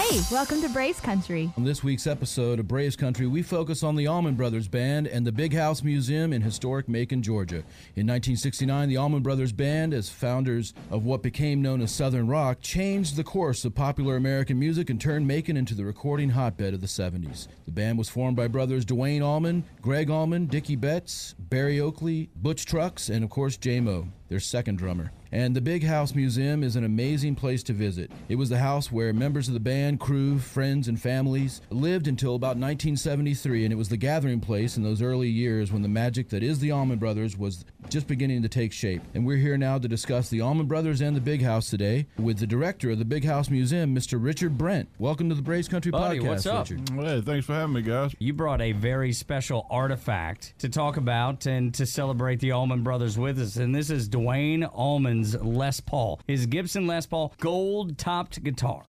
[0.00, 1.52] Hey, welcome to Braves Country.
[1.58, 5.26] On this week's episode of Braves Country, we focus on the Allman Brothers Band and
[5.26, 7.58] the Big House Museum in historic Macon, Georgia.
[7.96, 12.62] In 1969, the Allman Brothers Band, as founders of what became known as Southern Rock,
[12.62, 16.80] changed the course of popular American music and turned Macon into the recording hotbed of
[16.80, 17.46] the 70s.
[17.66, 22.64] The band was formed by brothers Duane Allman, Gregg Allman, Dickey Betts, Berry Oakley, Butch
[22.64, 25.12] Trucks, and of course Jaimoe, their second drummer.
[25.32, 28.10] And the Big House Museum is an amazing place to visit.
[28.28, 32.34] It was the house where members of the band, crew, friends, and families lived until
[32.34, 36.30] about 1973, and it was the gathering place in those early years when the magic
[36.30, 39.02] that is the Allman Brothers was just beginning to take shape.
[39.14, 42.38] And we're here now to discuss the Allman Brothers and the Big House today with
[42.38, 44.22] the director of the Big House Museum, Mr.
[44.22, 44.88] Richard Brent.
[44.98, 46.70] Welcome to the Braves Country Buddy, Podcast, what's up?
[46.70, 46.90] Richard.
[46.90, 48.14] Hey, thanks for having me, guys.
[48.18, 53.16] You brought a very special artifact to talk about and to celebrate the Allman Brothers
[53.16, 53.56] with us.
[53.56, 58.84] And this is Duane Allman's Les Paul, his Gibson Les Paul gold topped guitar.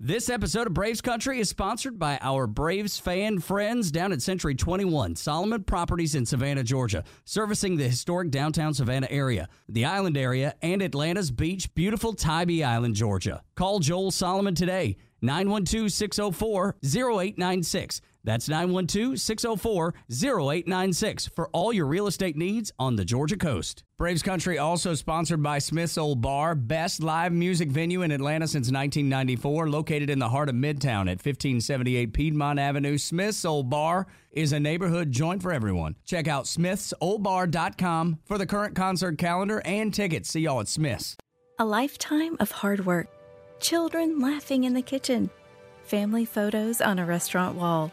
[0.00, 4.54] This episode of Braves Country is sponsored by our Braves fan friends down at Century
[4.54, 10.54] 21, Solomon Properties in Savannah, Georgia, servicing the historic downtown Savannah area, the island area,
[10.62, 13.42] and Atlanta's beach, beautiful Tybee Island, Georgia.
[13.54, 18.00] Call Joel Solomon today, 912 604 0896.
[18.24, 23.84] That's 912 604 0896 for all your real estate needs on the Georgia coast.
[23.98, 28.66] Braves Country also sponsored by Smith's Old Bar, best live music venue in Atlanta since
[28.70, 32.98] 1994, located in the heart of Midtown at 1578 Piedmont Avenue.
[32.98, 35.94] Smith's Old Bar is a neighborhood joint for everyone.
[36.04, 40.30] Check out smithsoldbar.com for the current concert calendar and tickets.
[40.30, 41.16] See y'all at Smith's.
[41.58, 43.06] A lifetime of hard work,
[43.60, 45.30] children laughing in the kitchen,
[45.84, 47.92] family photos on a restaurant wall,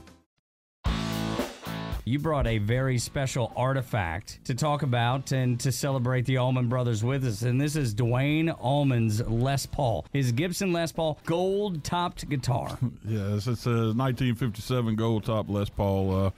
[2.11, 7.05] You brought a very special artifact to talk about and to celebrate the Allman Brothers
[7.05, 7.43] with us.
[7.43, 12.77] And this is Duane Allman's Les Paul, his Gibson Les Paul gold topped guitar.
[13.05, 16.31] Yes, it's a 1957 gold top Les Paul, uh,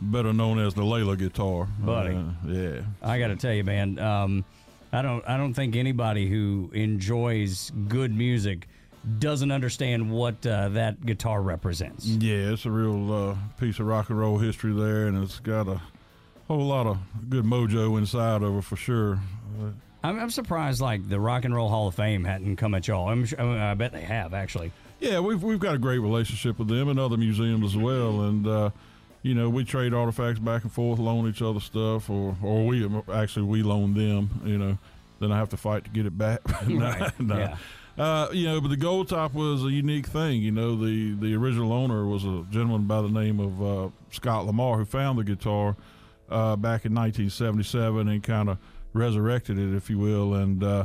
[0.00, 1.68] better known as the Layla guitar.
[1.78, 2.16] Buddy.
[2.16, 2.80] Uh, yeah.
[3.00, 4.44] I got to tell you, man, um,
[4.92, 8.66] I don't, I don't think anybody who enjoys good music
[9.18, 12.06] doesn't understand what uh, that guitar represents.
[12.06, 15.66] Yeah, it's a real uh, piece of rock and roll history there, and it's got
[15.68, 15.80] a
[16.48, 16.98] whole lot of
[17.28, 19.14] good mojo inside of it for sure.
[19.60, 19.70] Uh,
[20.04, 23.08] I'm, I'm surprised, like the Rock and Roll Hall of Fame hadn't come at y'all.
[23.08, 24.72] I'm, sure- I, mean, I bet they have actually.
[25.00, 28.46] Yeah, we've we've got a great relationship with them and other museums as well, and
[28.46, 28.70] uh,
[29.22, 32.88] you know we trade artifacts back and forth, loan each other stuff, or or we
[33.12, 34.30] actually we loan them.
[34.44, 34.78] You know,
[35.18, 36.40] then I have to fight to get it back.
[36.68, 37.36] Right, No.
[37.36, 37.56] yeah.
[37.98, 40.40] Uh, you know, but the gold top was a unique thing.
[40.40, 44.46] You know, the the original owner was a gentleman by the name of uh, Scott
[44.46, 45.76] Lamar who found the guitar
[46.30, 48.58] uh, back in 1977 and kind of
[48.92, 50.62] resurrected it, if you will, and.
[50.62, 50.84] Uh,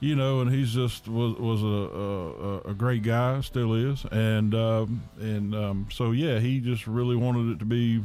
[0.00, 4.54] you know, and he's just was was a a, a great guy, still is, and
[4.54, 8.00] um, and um, so yeah, he just really wanted it to be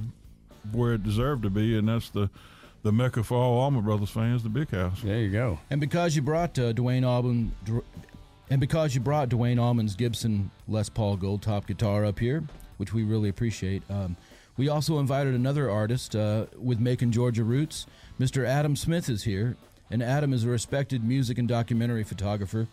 [0.72, 2.32] where it deserved to be, and that's the
[2.82, 5.02] the mecca for all Allman Brothers fans, the Big House.
[5.04, 5.60] There you go.
[5.70, 7.84] And because you brought uh, Duane Allman, Dr-
[8.50, 12.44] and because you brought Duane Allman's Gibson Les Paul Gold Top guitar up here,
[12.78, 14.18] which we really appreciate, um,
[14.58, 17.88] we also invited another artist uh, with Macon, Georgia roots.
[18.20, 18.46] Mr.
[18.46, 19.58] Adam Smith is here,
[19.90, 22.68] and Adam is a respected music and documentary photographer.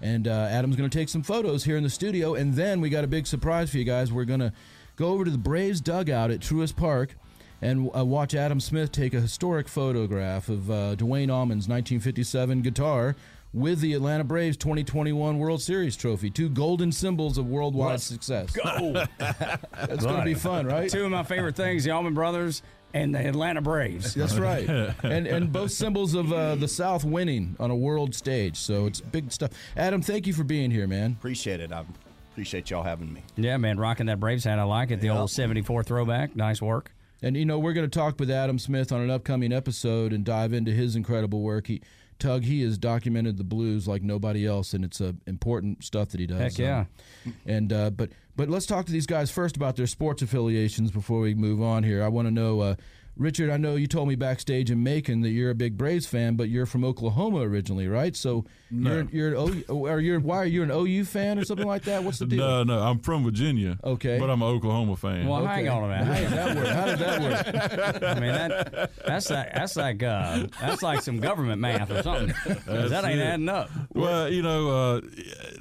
[0.00, 2.90] And uh, Adam's going to take some photos here in the studio, and then we
[2.90, 4.12] got a big surprise for you guys.
[4.12, 4.52] We're going to
[4.96, 7.16] go over to the Braves dugout at Truist Park
[7.62, 13.16] and uh, watch Adam Smith take a historic photograph of uh, Duane Allman's 1957 guitar
[13.56, 16.28] with the Atlanta Braves 2021 World Series trophy.
[16.28, 18.50] Two golden symbols of worldwide Let's success.
[18.52, 18.92] Go.
[19.18, 20.90] That's going to be fun, right?
[20.90, 22.62] Two of my favorite things: the Allman Brothers
[22.92, 24.14] and the Atlanta Braves.
[24.14, 24.68] That's right.
[24.68, 28.56] and and both symbols of uh, the South winning on a world stage.
[28.58, 29.50] So it's big stuff.
[29.76, 31.12] Adam, thank you for being here, man.
[31.18, 31.72] Appreciate it.
[31.72, 31.84] I
[32.32, 33.22] appreciate y'all having me.
[33.36, 34.58] Yeah, man, rocking that Braves hat.
[34.58, 35.00] I like it.
[35.00, 35.18] The Yeah.
[35.20, 36.36] old '74 throwback.
[36.36, 36.92] Nice work.
[37.22, 40.22] And you know, we're going to talk with Adam Smith on an upcoming episode and
[40.22, 41.68] dive into his incredible work.
[41.68, 41.80] He
[42.18, 46.20] Tug, he has documented the blues like nobody else, and it's uh, important stuff that
[46.20, 46.38] he does.
[46.38, 46.86] Heck yeah.
[47.26, 50.90] Um, and uh, but but let's talk to these guys first about their sports affiliations
[50.90, 52.02] before we move on here.
[52.02, 52.76] I want to know.
[53.16, 56.36] Richard, I know you told me backstage in Macon that you're a big Braves fan,
[56.36, 58.14] but you're from Oklahoma originally, right?
[58.14, 58.90] So No.
[58.90, 61.84] you're you're an OU, or you're why are you an OU fan or something like
[61.84, 62.04] that?
[62.04, 62.38] What's the deal?
[62.46, 63.78] No, no, I'm from Virginia.
[63.82, 64.18] Okay.
[64.18, 65.26] But I'm an Oklahoma fan.
[65.26, 66.06] Well, hang on a minute.
[66.06, 66.66] How did that work?
[66.66, 68.02] How did that work?
[68.16, 72.34] I mean that that's like that's like uh, that's like some government math or something.
[72.66, 73.22] 'Cause that ain't it.
[73.22, 73.70] adding up.
[73.94, 75.00] Well, you know, uh,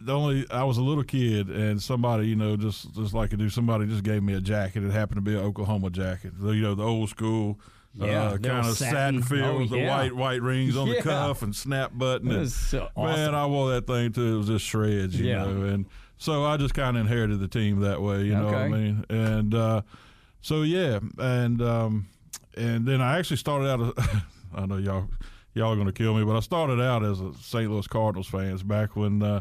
[0.02, 3.38] the only I was a little kid, and somebody, you know, just just like I
[3.38, 4.84] do, somebody just gave me a jacket.
[4.84, 6.34] It happened to be an Oklahoma jacket.
[6.38, 7.45] The, you know, the old school.
[7.98, 9.22] Yeah, uh, kind of satin.
[9.22, 10.96] satin feel Oh, with the white white rings on Yeah.
[10.96, 12.30] the cuff and snap button.
[12.30, 13.34] And, so Man.
[13.34, 15.64] I wore that thing till it was just shreds, you know.
[15.64, 15.86] And
[16.18, 19.06] so I just kind of inherited the team that way, you know what I mean?
[19.10, 19.82] And uh,
[20.42, 22.08] so yeah, and um,
[22.58, 23.98] and then I actually started out.
[24.56, 25.08] I know y'all
[25.54, 27.72] y'all are gonna kill me, but I started out as a St.
[27.72, 29.24] Louis Cardinals fans back when.
[29.24, 29.40] Uh,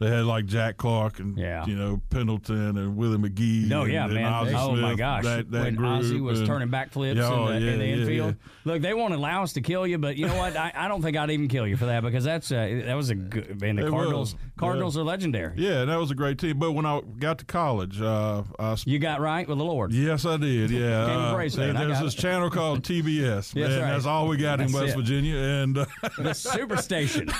[0.00, 1.64] they had like Jack Clark and Yeah.
[1.66, 3.66] you know Pendleton and Willie McGee.
[3.68, 4.32] No, yeah, and man.
[4.32, 7.48] Ozzie oh my gosh, that, that when group Ozzie was and- turning backflips Yeah, oh,
[7.48, 8.36] in, the, in the yeah, yeah, infield.
[8.40, 8.50] yeah.
[8.72, 10.56] Look, they won't allow us to kill you, but you know what?
[10.56, 13.10] I, I don't think I'd even kill you for that because that's uh, that was
[13.10, 13.60] a good.
[13.60, 14.40] Man, the It Cardinals was.
[14.56, 15.54] Cardinals are legendary.
[15.56, 16.58] Yeah, and that was a great team.
[16.58, 19.92] But when I got to college, uh, I You got right with the Lord.
[19.92, 20.70] Yes, I did.
[20.70, 22.18] Yeah, Became a uh, Braves there- I got this it.
[22.18, 23.70] channel called TBS, That's right.
[23.80, 24.96] that's all we got in West it.
[24.96, 25.36] Virginia.
[25.36, 26.30] And uh, The
[26.78, 27.32] Superstation.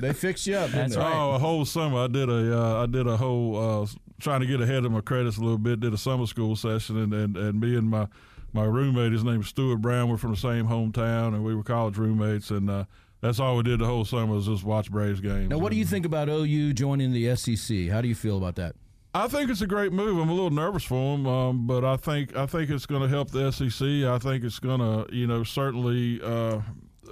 [0.00, 0.66] They fixed you up.
[0.70, 1.00] didn't That's they?
[1.00, 1.14] right.
[1.16, 3.86] oh, a whole summer I did a uh, I did a whole uh,
[4.20, 5.80] trying to get ahead of my credits a little bit.
[5.80, 8.06] Did a summer school session, and and, and me and my
[8.52, 10.08] my roommate, his name is Stuart Brown.
[10.08, 12.70] We're from the same hometown, and we were college roommates, and.
[12.70, 12.84] Uh,
[13.22, 15.50] that's all we did the whole summer was just watch Braves games.
[15.50, 17.88] Now, what do you think about OU joining the SEC?
[17.88, 18.74] How do you feel about that?
[19.12, 20.18] I think it's a great move.
[20.18, 23.08] I'm a little nervous for them, um, but I think I think it's going to
[23.08, 23.86] help the SEC.
[23.86, 26.60] I think it's going to, you know, certainly uh,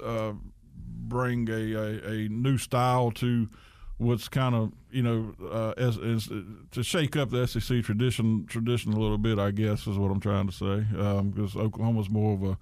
[0.02, 0.32] uh,
[0.80, 3.48] bring a, a, a new style to
[3.98, 6.28] what's kind of, you know, uh, as, as,
[6.70, 9.38] to shake up the SEC tradition tradition a little bit.
[9.38, 12.58] I guess is what I'm trying to say, because Oklahoma's more of a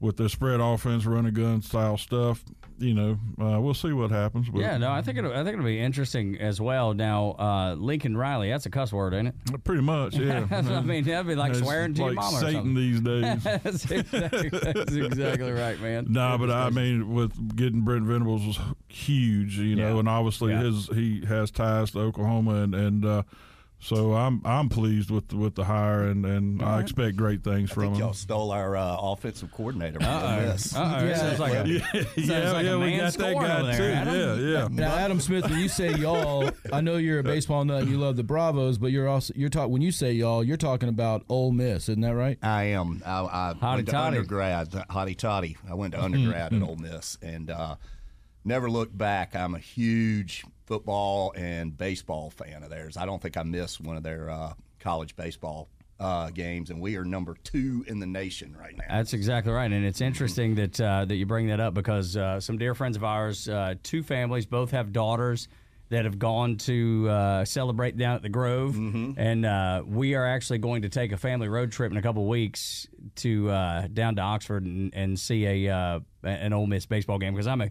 [0.00, 2.44] with their spread offense, run and gun style stuff.
[2.78, 4.50] You know, uh, we'll see what happens.
[4.50, 6.92] But yeah, no, I think it'll, I think it'll be interesting as well.
[6.92, 9.64] Now, uh, Lincoln Riley, that's a cuss word, ain't it?
[9.64, 10.46] pretty much, yeah.
[10.50, 12.74] I mean, that'd be like It's swearing to like your mama or Satan something.
[12.74, 13.42] these days.
[13.62, 16.06] that's, exactly, that's exactly right, man.
[16.10, 18.58] No, but I mean, with getting Brent Venables was
[18.88, 19.98] huge, you know, Yeah.
[20.00, 20.64] and obviously Yeah.
[20.64, 23.22] his he has ties to Oklahoma, and and uh,
[23.86, 27.74] so I'm I'm pleased with with the hire, and and I expect great things I
[27.74, 28.00] from think him.
[28.00, 30.26] y'all stole our uh, offensive coordinator from Uh-oh.
[30.26, 30.46] Uh-oh.
[31.06, 31.86] That sounds like a, Yeah,
[32.16, 33.82] yeah, like a yeah, we got that guy too.
[33.84, 34.14] Adam.
[34.14, 34.68] Yeah, yeah.
[34.70, 37.98] Now, Adam Smith, when you say y'all, I know you're a baseball nut and you
[37.98, 41.24] love the Bravos, but you're also you're talking when you say y'all, you're talking about
[41.28, 42.38] Ole Miss, isn't that right?
[42.42, 43.02] I am.
[43.06, 44.16] I, I Hotty went to toddy.
[44.16, 44.70] undergrad.
[44.90, 45.56] Hotty toddy.
[45.70, 47.76] I went to undergrad at Ole Miss and uh,
[48.44, 49.36] never looked back.
[49.36, 52.96] I'm a huge football and baseball fan of theirs.
[52.96, 55.68] I don't think I missed one of their uh, college baseball
[55.98, 58.84] uh, games, and we are number two in the nation right now.
[58.88, 62.40] That's exactly right, and it's interesting that uh, that you bring that up because uh,
[62.40, 65.48] some dear friends of ours, uh, two families, both have daughters
[65.88, 70.58] that have gone to uh, celebrate down at the Grove, and uh, we are actually
[70.58, 74.22] going to take a family road trip in a couple weeks to uh, down to
[74.22, 77.70] Oxford and, and see a uh, an Ole Miss baseball game because I'm a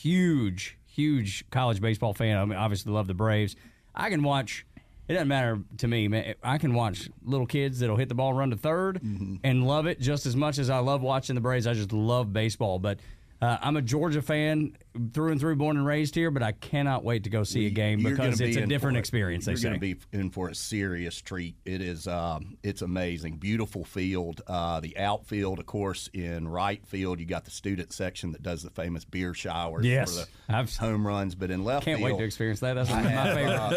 [0.00, 2.36] huge, huge college baseball fan.
[2.36, 3.54] I mean, obviously love the Braves.
[3.94, 4.66] I can watch.
[5.06, 6.34] It doesn't matter to me, man.
[6.42, 9.36] I can watch little kids that'll hit the ball, run to 3rd mm-hmm.
[9.44, 11.66] and love it just as much as I love watching the Braves.
[11.66, 12.78] I just love baseball.
[12.78, 12.98] But
[13.40, 14.76] uh, I'm a Georgia fan
[15.12, 16.30] through and through, born and raised here.
[16.30, 18.96] But I cannot wait to go see a game You're because it's be a different
[18.96, 19.00] it.
[19.00, 19.46] experience.
[19.46, 21.54] You're going to be in for a serious treat.
[21.64, 23.36] It is, um, it's amazing.
[23.36, 24.40] Beautiful field.
[24.46, 28.62] Uh, the outfield, of course, in right field, you got the student section that does
[28.62, 30.18] the famous beer showers Yes.
[30.18, 31.34] for the I've- home runs.
[31.36, 32.74] But in left field Can't field, wait to experience that.
[32.74, 33.34] That's I my have,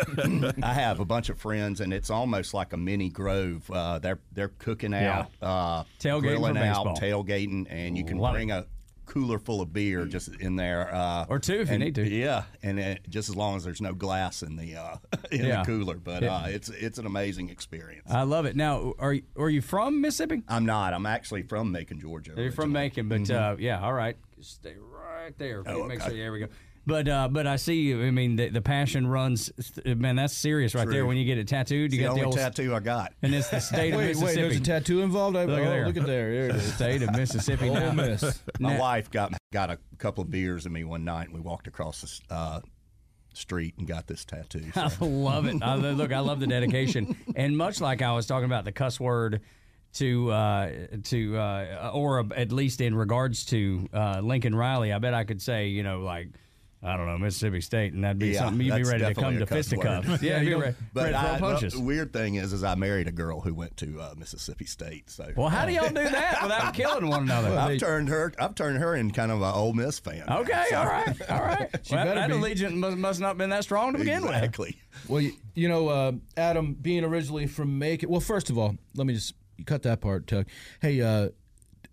[0.08, 0.44] favorite.
[0.46, 3.70] uh, I have a bunch of friends, and it's almost like a mini grove.
[3.70, 6.98] Uh, they're they're cooking out, uh, Tailgating out, baseball.
[6.98, 8.66] tailgating, and you can Love bring a
[9.12, 12.08] cooler full of beer just in there, uh, Or two if you need to.
[12.08, 14.96] Yeah, and it, just as long as there's no glass in the uh,
[15.32, 15.60] in Yeah.
[15.60, 16.36] the cooler, but Yeah.
[16.36, 18.10] uh, it's it's an amazing experience.
[18.10, 18.56] I love it.
[18.56, 20.44] Now, are you, are you from Mississippi?
[20.48, 20.94] I'm not.
[20.94, 22.34] I'm actually from Macon, Georgia.
[22.38, 22.72] You're from.
[22.72, 24.16] Macon, but uh, yeah, all right.
[24.40, 25.62] Stay right there.
[25.66, 26.10] Oh, Make okay.
[26.10, 26.18] sure.
[26.18, 26.48] There we go.
[26.86, 27.82] But uh, but I see.
[27.82, 28.02] you.
[28.04, 29.52] I mean, the, the passion runs.
[29.86, 31.06] Man, that's serious right there.
[31.06, 32.38] When you get it tattooed, you It's the got only the old.
[32.38, 33.14] tattoo I got.
[33.22, 34.42] and it's the state of Wait, wait, Mississippi.
[34.42, 35.38] there's a tattoo involved?
[35.38, 35.86] I, Look at oh, there.
[35.86, 36.32] Look at there.
[36.32, 36.74] There it is.
[36.74, 37.70] state of Mississippi.
[37.70, 37.92] Ole now.
[37.92, 38.42] Miss.
[38.60, 41.40] My Now- wife got got a couple of beers in me one night, and we
[41.42, 42.60] walked across the uh,
[43.34, 44.64] street and got this tattoo.
[44.74, 44.82] So.
[45.02, 45.62] I love it.
[45.62, 47.16] I, look, I love the dedication.
[47.36, 49.42] And much like I was talking about the cuss word
[49.94, 50.72] to uh,
[51.04, 55.44] to uh, or at least in regards to uh, Lincoln Riley, I bet I could
[55.44, 56.30] say you know like.
[56.84, 59.38] I don't know Mississippi State, and that'd be Yeah, something you'd be ready to come
[59.38, 60.08] to a cuss fisticuffs.
[60.08, 60.22] word.
[60.24, 61.74] Yeah, you you're don't- ready, But ready I, punches.
[61.74, 65.10] the weird thing is, is I married a girl who went to uh, Mississippi State.
[65.12, 67.56] So Well, how do y'all do that without killing one another?
[67.56, 68.34] I've turned her.
[68.40, 70.24] I've turned her in kind of an Ole Miss fan.
[70.28, 70.40] now.
[70.40, 71.70] Okay, So- all right, all right.
[71.92, 72.34] well, better that be.
[72.34, 74.32] allegiance must, must not have been that strong to begin with.
[74.32, 74.76] Exactly.
[75.08, 78.10] Well, you, you know, uh, Adam, being originally from Macon.
[78.10, 80.48] Well, first of all, let me just you cut that part, Tug.
[80.82, 81.30] Hey, uh,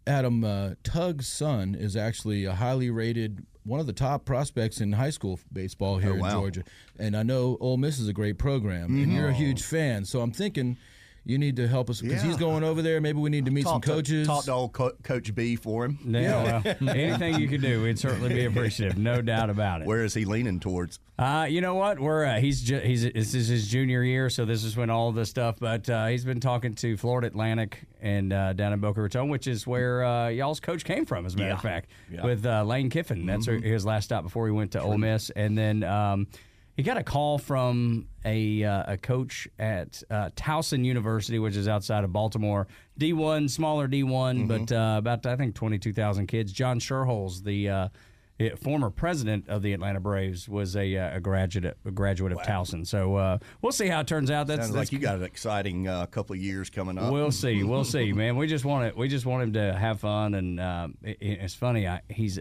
[0.06, 4.92] Adam, uh, Tug's son is actually a highly rated, one of the top prospects in
[4.92, 6.30] high school baseball oh, here Oh, in.
[6.30, 6.64] Georgia.
[6.98, 9.42] And I know Ole Miss is a great program, and you're a mm-hmm.
[9.42, 10.04] huge fan.
[10.04, 10.78] So I'm thinking
[11.28, 12.28] you need to help us because Yeah.
[12.30, 13.00] he's going over there.
[13.02, 14.26] Maybe we need to meet some Talk to- coaches.
[14.26, 15.98] Talk to old Co- Coach B for him.
[16.06, 19.86] Yeah, well, anything you could do, we'd certainly be appreciative, no doubt about it.
[19.86, 20.98] Where is he leaning towards?
[21.18, 21.98] Uh, you know what?
[22.00, 25.12] We're uh, he's ju- he's this is his junior year, so this is when all
[25.12, 25.56] the stuff.
[25.60, 29.46] But uh, he's been talking to Florida Atlantic and uh, down in Boca Raton, which
[29.48, 32.24] is where uh, y'all's coach came from, as a matter of fact, Yeah.
[32.24, 33.26] with uh, Lane Kiffin.
[33.26, 35.82] That's his last stop before he went to Ole Miss, and then.
[35.84, 36.26] Um,
[36.78, 41.66] he got a call from a uh, a coach at uh, Towson University, which is
[41.66, 42.68] outside of Baltimore.
[42.96, 46.52] D one, smaller D one, but uh, about I think twenty two thousand kids.
[46.52, 47.88] John Schuerholz, the uh,
[48.62, 52.86] former president of the Atlanta Braves, was a, uh, a graduate a graduate of Towson.
[52.86, 54.46] So uh, we'll see how it turns out.
[54.46, 57.12] That's, Sounds that's like you got an exciting uh, couple of years coming up.
[57.12, 57.64] We'll see.
[57.64, 58.36] We'll see, man.
[58.36, 58.96] We just want it.
[58.96, 61.88] We just want him to have fun, and it, it's funny.
[61.88, 62.38] I, he's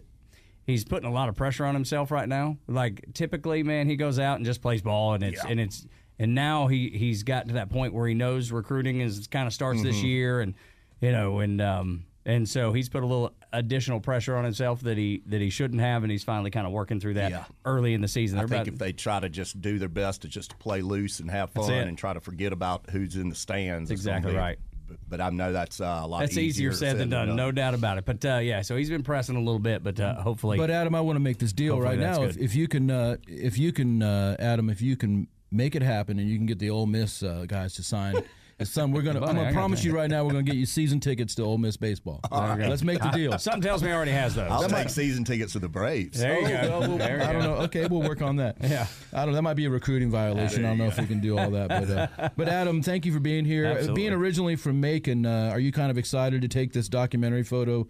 [0.67, 2.57] he's putting a lot of pressure on himself right now.
[2.67, 5.50] Like typically, man, he goes out and just plays ball, and it's Yeah.
[5.50, 5.88] and it's
[6.19, 9.53] and now he he's gotten to that point where he knows recruiting is kind of
[9.53, 10.05] starts this Mm-hmm.
[10.05, 10.53] year, and
[11.01, 14.97] you know, and um and so he's put a little additional pressure on himself that
[14.97, 17.45] he that he shouldn't have, and he's finally kind of working through that Yeah.
[17.63, 18.38] early in the season.
[18.38, 20.81] I They're think about- if they try to just do their best to just play
[20.81, 24.59] loose and have fun and try to forget about who's in the stands, exactly right.
[24.88, 26.20] But, but I know that's uh, a lot.
[26.22, 28.06] that's easier said than done, no doubt about it.
[28.06, 30.96] But uh, yeah, so he's been pressing a little bit, but uh, hopefully, But Adam,
[30.96, 32.24] I want to make this deal right now.
[32.24, 35.82] If, if you can, uh, if you can, uh, Adam, if you can make it
[35.82, 38.15] happen, and you can get the Ole Miss uh, guys to sign.
[38.59, 39.19] His son, we're gonna.
[39.19, 41.59] I'm gonna got promise you right now, we're gonna get you season tickets to Ole
[41.59, 42.21] Miss baseball.
[42.31, 43.37] Let's make the deal.
[43.37, 44.49] something tells me he already has those.
[44.49, 46.19] I'll take season tickets to the Braves.
[46.19, 46.79] There you Oh, go.
[46.79, 47.47] well, we'll- There I don't go.
[47.55, 47.61] know.
[47.65, 48.57] Okay, we'll work on that.
[48.61, 48.87] Yeah.
[49.13, 49.35] I don't.
[49.35, 50.65] That might be a recruiting violation.
[50.65, 51.67] I don't know if we can do all that.
[51.69, 53.67] But uh, but Adam, thank you for being here.
[53.67, 54.01] Uh, Absolutely.
[54.01, 57.85] Being originally from Macon, uh, are you kind of excited to take this documentary photo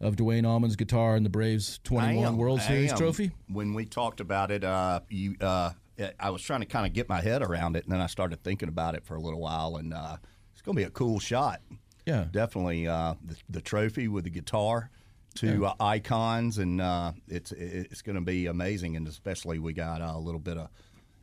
[0.00, 2.36] of Duane Allman's guitar and the Braves 21 am.
[2.38, 3.32] World Series trophy?
[3.48, 5.70] When we talked about it, uh, you, uh,
[6.20, 8.42] I was trying to kind of get my head around it, and then I started
[8.42, 10.16] thinking about it for a little while, and uh,
[10.52, 11.60] it's going to be a cool shot.
[12.04, 12.26] Yeah.
[12.30, 14.90] definitely uh, the, the trophy with the guitar,
[15.34, 18.96] two uh, icons, and uh, it's it's going to be amazing.
[18.96, 20.68] And especially we got uh, a little bit of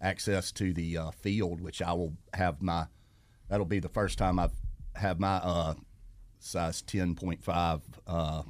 [0.01, 2.87] access to the uh, field, which I will have my.
[3.47, 4.51] That'll be the first time I've
[4.95, 5.73] have my uh,
[6.39, 8.43] size ten point five uh,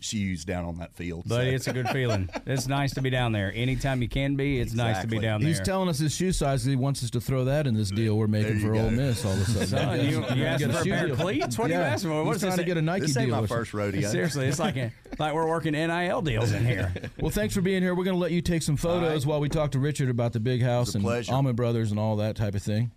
[0.00, 1.28] shoes down on that field.
[1.28, 2.28] Buddy, so- it's a good feeling.
[2.46, 3.52] It's nice to be down there.
[3.54, 5.48] Anytime you can be, it's nice to be down there.
[5.48, 6.64] He's telling us his shoe size.
[6.64, 8.80] He wants us to throw that in this deal we're making for go.
[8.80, 9.66] Ole Miss all of a sudden.
[9.68, 11.14] Son, you, you asking Get for a shoe pair deal.
[11.14, 11.58] of cleats?
[11.58, 11.86] What are you Yeah.
[11.86, 12.24] asking for?
[12.24, 12.60] What He's is trying this?
[12.60, 13.36] to get a Nike this ain't deal.
[13.36, 13.56] my or something.
[13.60, 14.08] first rodeo.
[14.10, 16.92] Seriously, it's like a, like we're working NIL deals in here.
[17.20, 17.94] Well, thanks for being here.
[17.94, 20.40] We're going to let you take some photos while we talk to Richard about the
[20.40, 21.32] big house and pleasure.
[21.32, 22.90] Allman Brothers and all that type of thing.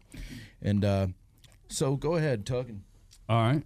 [0.62, 1.08] And uh,
[1.68, 2.72] so go ahead, Tug.
[3.28, 3.64] All right.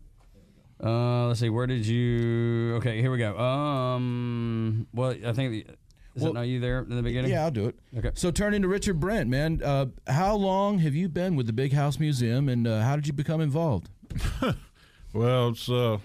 [0.83, 1.49] Uh, let's see.
[1.49, 2.75] Where did you?
[2.75, 3.37] Okay, here we go.
[3.37, 5.65] Um, well, I think the,
[6.15, 7.31] is Well, it not you there in the beginning?
[7.31, 7.75] Yeah, I'll do it.
[7.97, 8.11] Okay.
[8.13, 11.73] So turning to Richard Brent, man, uh, how long have you been with the Big
[11.73, 13.89] House Museum, and uh, how did you become involved?
[15.13, 15.97] Well, it's uh,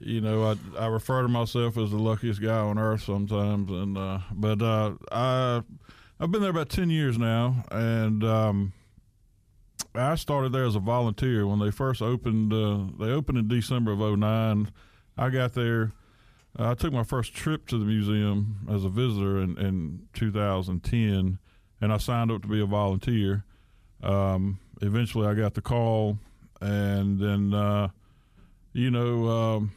[0.00, 3.96] you know, I I refer to myself as the luckiest guy on earth sometimes, and
[3.96, 5.62] uh, but uh, I
[6.18, 8.72] I've been there about ten years now, and um,
[9.94, 12.52] I started there as a volunteer when they first opened.
[12.52, 14.70] Uh, they opened in December of '09.
[15.18, 15.92] I got there.
[16.58, 21.38] Uh, I took my first trip to the museum as a visitor in, in 2010,
[21.80, 23.44] and I signed up to be a volunteer.
[24.02, 26.18] Um, eventually, I got the call,
[26.60, 27.88] and then, uh,
[28.74, 29.72] you know, um,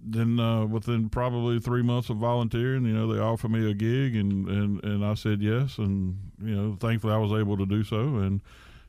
[0.00, 4.16] then uh, within probably three months of volunteering, you know, they offered me a gig,
[4.16, 7.84] and, and, and I said yes, and you know, thankfully I was able to do
[7.84, 8.40] so, and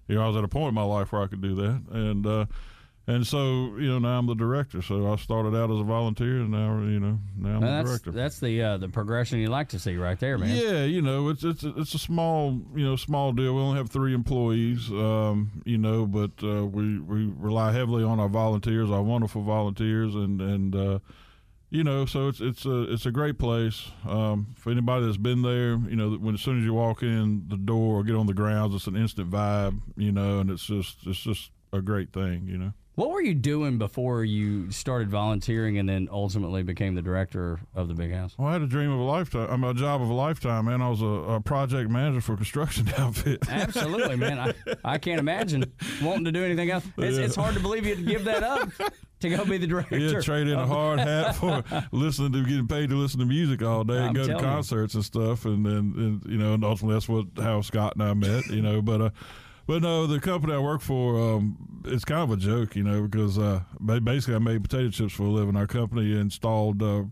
[0.08, 1.82] you know, I was at a point in my life where I could do that,
[1.92, 2.46] and uh,
[3.10, 4.82] and so you know, now I'm the director.
[4.82, 7.68] So I started out as a volunteer, and now you know, now I'm Well, the
[7.78, 8.12] that's director.
[8.12, 10.56] that's the uh, the progression you like to see right there, man.
[10.56, 13.56] Yeah, you know, it's it's it's a small you know small deal.
[13.56, 18.20] We only have three employees, um, you know, but uh, we we rely heavily on
[18.20, 21.00] our volunteers, our wonderful volunteers, and and uh,
[21.70, 23.92] you know, so it's it's a it's a great place.
[24.08, 27.46] Um, for anybody that's been there, you know, when as soon as you walk in
[27.48, 30.66] the door or get on the grounds, it's an instant vibe, you know, and it's
[30.66, 32.74] just it's just a great thing, you know.
[32.96, 37.90] What were you doing before you started volunteering and then ultimately became the director of
[37.90, 38.34] the Big House?
[38.40, 39.48] Well, I had a dream of a lifetime.
[39.52, 40.82] I'm a job of a lifetime, man.
[40.82, 43.48] I was a, a project manager for a construction outfit.
[43.48, 44.40] Absolutely, man.
[44.40, 45.72] I, I can't imagine
[46.02, 46.86] wanting to do anything else.
[46.98, 48.72] It's, it's hard to believe you'd give that up
[49.20, 49.98] to go be the director.
[49.98, 53.62] Yeah, trade in a hard hat for listening to getting paid to listen to music
[53.64, 54.50] all day I'm and go to telling you.
[54.50, 58.04] concerts and stuff, and then and, you know, and ultimately that's what how Scott and
[58.04, 58.82] I met, you know.
[58.82, 59.10] But uh,
[59.66, 63.02] but no, the company I work for, um, it's kind of a joke, you know,
[63.04, 63.62] because uh,
[64.04, 65.56] basically I made potato chips for a living.
[65.56, 66.82] Our company installed.
[66.82, 67.04] Uh,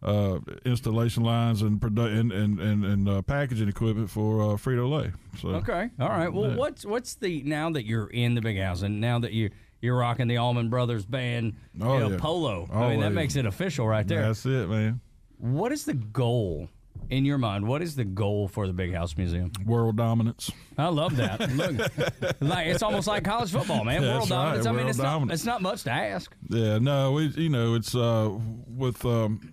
[0.00, 4.88] uh, installation lines and produ- and and and, and uh, packaging equipment for uh, Frito
[4.88, 5.10] Lay.
[5.40, 5.90] So Okay.
[5.98, 6.32] All right.
[6.32, 6.56] Well, Yeah.
[6.56, 9.96] what's what's the now that you're in the Big House and now that you you're
[9.96, 12.16] rocking the Allman Brothers band, Oh, you know, yeah.
[12.18, 12.68] polo.
[12.72, 14.22] I mean, that makes it official right there.
[14.22, 15.00] that's it, man.
[15.38, 16.68] What is the goal
[17.10, 17.66] in your mind?
[17.68, 19.52] What is the goal for the Big House Museum?
[19.64, 20.50] World dominance.
[20.76, 21.40] I love that.
[21.52, 24.02] Look, like it's almost like college football, man.
[24.02, 24.66] That's World right, dominance.
[24.66, 26.34] I mean, world it's not, it's not much to ask.
[26.48, 28.30] Yeah, no, we you know it's uh
[28.66, 29.52] with um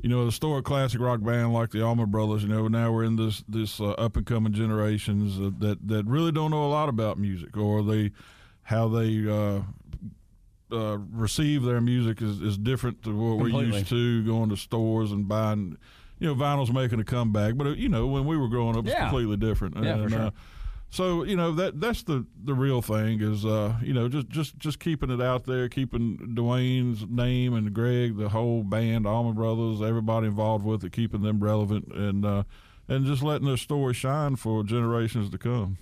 [0.00, 2.42] you know a historic classic rock band like the Allman Brothers.
[2.42, 6.32] You know now we're in this this uh, up and coming generations that that really
[6.32, 8.12] don't know a lot about music or they
[8.70, 9.28] how they.
[9.28, 9.60] Uh,
[10.72, 15.10] uh, receive their music is, is different to what we're used to going to stores
[15.10, 15.76] and buying
[16.20, 18.84] you know vinyl's making a comeback but uh, you know when we were growing up
[18.84, 19.08] it's Yeah.
[19.08, 20.20] completely different Yeah, for sure.
[20.26, 20.30] uh,
[20.88, 24.58] so you know that that's the the real thing is uh you know just just
[24.58, 29.82] just keeping it out there, keeping Duane's name and Gregg, the whole band, Allman Brothers,
[29.82, 32.44] everybody involved with it, keeping them relevant and uh
[32.86, 35.78] and just letting their story shine for generations to come.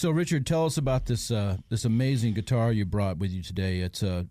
[0.00, 3.80] So, Richard, tell us about this uh, this amazing guitar you brought with you today.
[3.80, 4.24] It's uh,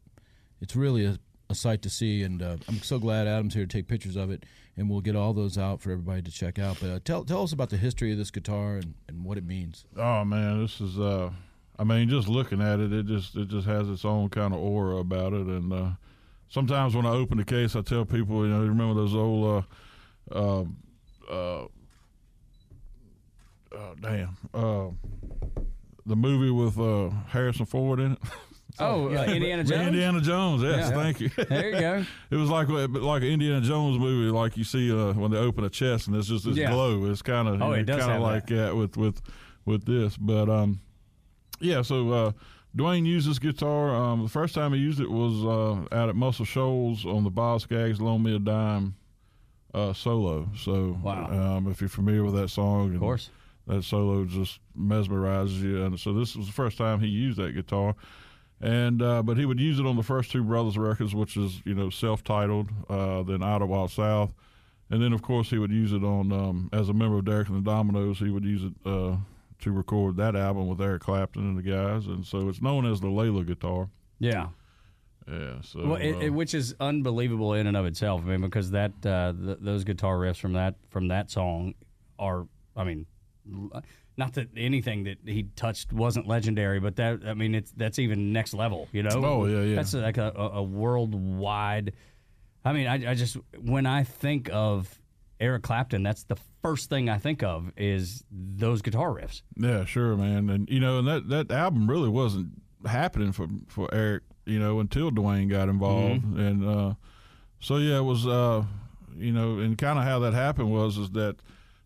[0.59, 3.77] it's really a, a sight to see, and uh, I'm so glad Adam's here to
[3.77, 6.77] take pictures of it, and we'll get all those out for everybody to check out.
[6.81, 9.45] But uh, tell tell us about the history of this guitar and, and what it
[9.45, 9.85] means.
[9.95, 11.29] Oh man, this is uh
[11.77, 14.59] I mean just looking at it, it just it just has its own kind of
[14.59, 15.89] aura about it and uh
[16.47, 19.65] sometimes when I open the case I tell people, you know, remember those old
[20.31, 21.65] uh
[23.74, 24.38] oh damn.
[24.53, 24.88] Uh
[26.05, 28.20] the movie with uh Harrison Ford in it.
[28.82, 29.88] Oh, uh, Indiana Jones.
[29.88, 30.92] Indiana Jones, yes, Yeah.
[30.92, 31.29] thank you.
[31.29, 32.05] There you go.
[32.32, 35.66] It was like like an Indiana Jones movie, like you see uh, when they open
[35.66, 36.72] a chest and it's just this Yeah.
[36.72, 37.03] glow.
[37.12, 39.22] It's kind of Oh, it does kind of like that with with
[39.66, 40.16] with this.
[40.16, 40.79] But um,
[41.60, 41.82] yeah.
[41.82, 42.32] So uh,
[42.74, 43.94] Duane used this guitar.
[43.94, 47.32] Um, the first time he used it was uh, out at Muscle Shoals on the
[47.32, 48.96] Boz Scaggs Loan Me a Dime
[49.74, 50.48] uh, solo.
[50.55, 51.58] So Wow.
[51.58, 53.29] um, if you're familiar with that song, Of course.
[53.70, 55.84] That solo just mesmerizes you.
[55.86, 57.96] And so this was the first time he used that guitar.
[58.62, 61.62] And uh, but he would use it on the first two Brothers records, which is
[61.66, 64.34] you know self-titled, uh, then Idlewild South,
[64.90, 67.48] and then of course he would use it on um, as a member of Derek
[67.48, 68.18] and the Dominos.
[68.18, 69.16] He would use it uh,
[69.62, 73.00] to record that album with Eric Clapton and the guys, and so it's known as
[73.00, 73.88] the Layla guitar.
[74.20, 74.48] Yeah.
[75.32, 75.62] Yeah.
[75.62, 78.24] So Well, it, uh, it- which is unbelievable in and of itself.
[78.25, 81.75] I mean, because that uh, th- those guitar riffs from that from that song
[82.18, 83.05] are, I mean,
[84.18, 88.33] not that anything that he touched wasn't legendary, but that I mean, it's that's even
[88.33, 88.88] next level.
[88.92, 89.22] You know?
[89.24, 89.75] Oh, yeah, yeah.
[89.75, 91.94] That's like a, a, worldwide.
[92.66, 95.00] I mean, I, I just when I think of
[95.40, 99.42] Eric Clapton, that's the first thing I think of is those guitar riffs.
[99.55, 100.50] Yeah, sure, man.
[100.50, 102.50] And you know, and that that album really wasn't
[102.85, 106.24] happening for for Eric, you know, until Duane got involved.
[106.38, 106.94] And uh
[107.62, 108.64] so yeah, it was uh
[109.16, 111.38] you know, and kind of how that happened was is that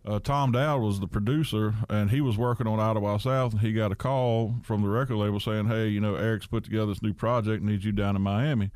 [0.05, 3.71] uh, Tom Dowd was the producer, and he was working on Wild South, and he
[3.71, 7.01] got a call from the record label saying, "Hey, you know, Eric's put together this
[7.01, 8.71] new project, needs you down in Miami."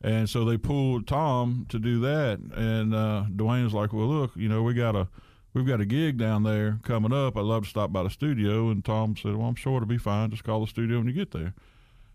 [0.00, 4.32] And so they pulled Tom to do that, and uh, Duane was like, "Well, look,
[4.36, 5.08] you know, we got a
[5.52, 7.36] we've got a gig down there coming up.
[7.36, 9.98] I'd love to stop by the studio." And Tom said, "Well, I'm sure it'll be
[9.98, 10.30] fine.
[10.30, 11.52] Just call the studio when you get there."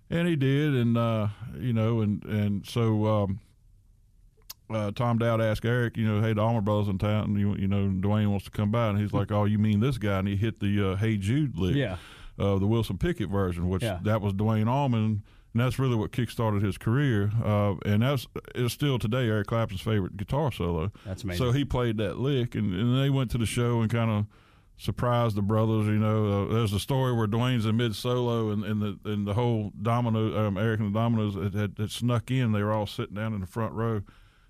[0.10, 1.28] And he did, and uh,
[1.60, 3.40] you know, and and so um,
[4.70, 7.68] uh, Tom Dowd asked Eric, you know, hey, the Allman Brothers in town, you, you
[7.68, 10.28] know, Duane wants to come by, and he's like, "Oh, you mean this guy?" And
[10.28, 11.98] he hit the uh, "Hey Jude" lick, Yeah.
[12.38, 14.00] uh, the Wilson Pickett version, which Yeah.
[14.04, 17.32] that was Duane Allman, and that's really what kickstarted his career.
[17.44, 20.92] Uh, and that's is still today Eric Clapton's favorite guitar solo.
[21.06, 21.46] That's amazing.
[21.46, 24.26] So he played that lick, and, and they went to the show and kind of
[24.78, 25.88] surprised the brothers.
[25.88, 29.28] You know, uh, there's a story where Duane's in mid solo, and, and the and
[29.28, 32.52] the whole Domino, um, Eric and the Dominos had, had, had snuck in.
[32.52, 34.02] They were all sitting down in the front row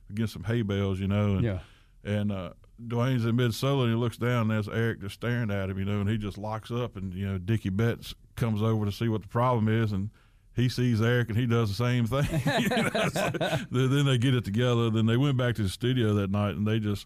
[0.10, 1.36] against some hay bales, you know.
[1.36, 1.60] And, Yeah.
[2.04, 2.52] and uh,
[2.88, 5.78] Duane's in mid solo and he looks down and there's Eric just staring at him,
[5.80, 8.92] you know, and he just locks up and you know Dickey Betts comes over to
[8.92, 10.10] see what the problem is and
[10.56, 12.26] he sees Eric and he does the same thing.
[12.62, 13.30] you know, so
[13.72, 14.90] then they get it together.
[14.90, 17.06] Then they went back to the studio that night and they just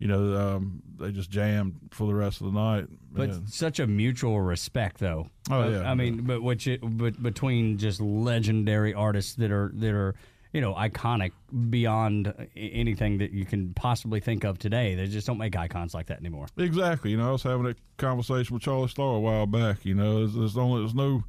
[0.00, 2.86] you know, um, they just jammed for the rest of the night.
[3.12, 5.28] But such a mutual respect, though.
[5.48, 5.90] Oh, Uh, yeah.
[5.90, 10.16] I mean, but which it, but between just legendary artists that are that are
[10.54, 11.32] you know iconic
[11.68, 14.94] beyond anything that you can possibly think of today.
[14.94, 16.46] They just don't make icons like that anymore.
[16.56, 17.10] Exactly.
[17.10, 19.84] You know, I was having a conversation with Charlie Starr a while back.
[19.84, 21.24] You know, there's, there's only there's no,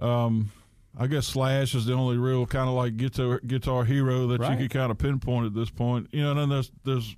[0.00, 0.50] um,
[0.96, 4.52] I guess Slash is the only real kind of like guitar guitar hero that Right.
[4.52, 6.08] you could kind of pinpoint at this point.
[6.12, 7.16] You know, and then there's there's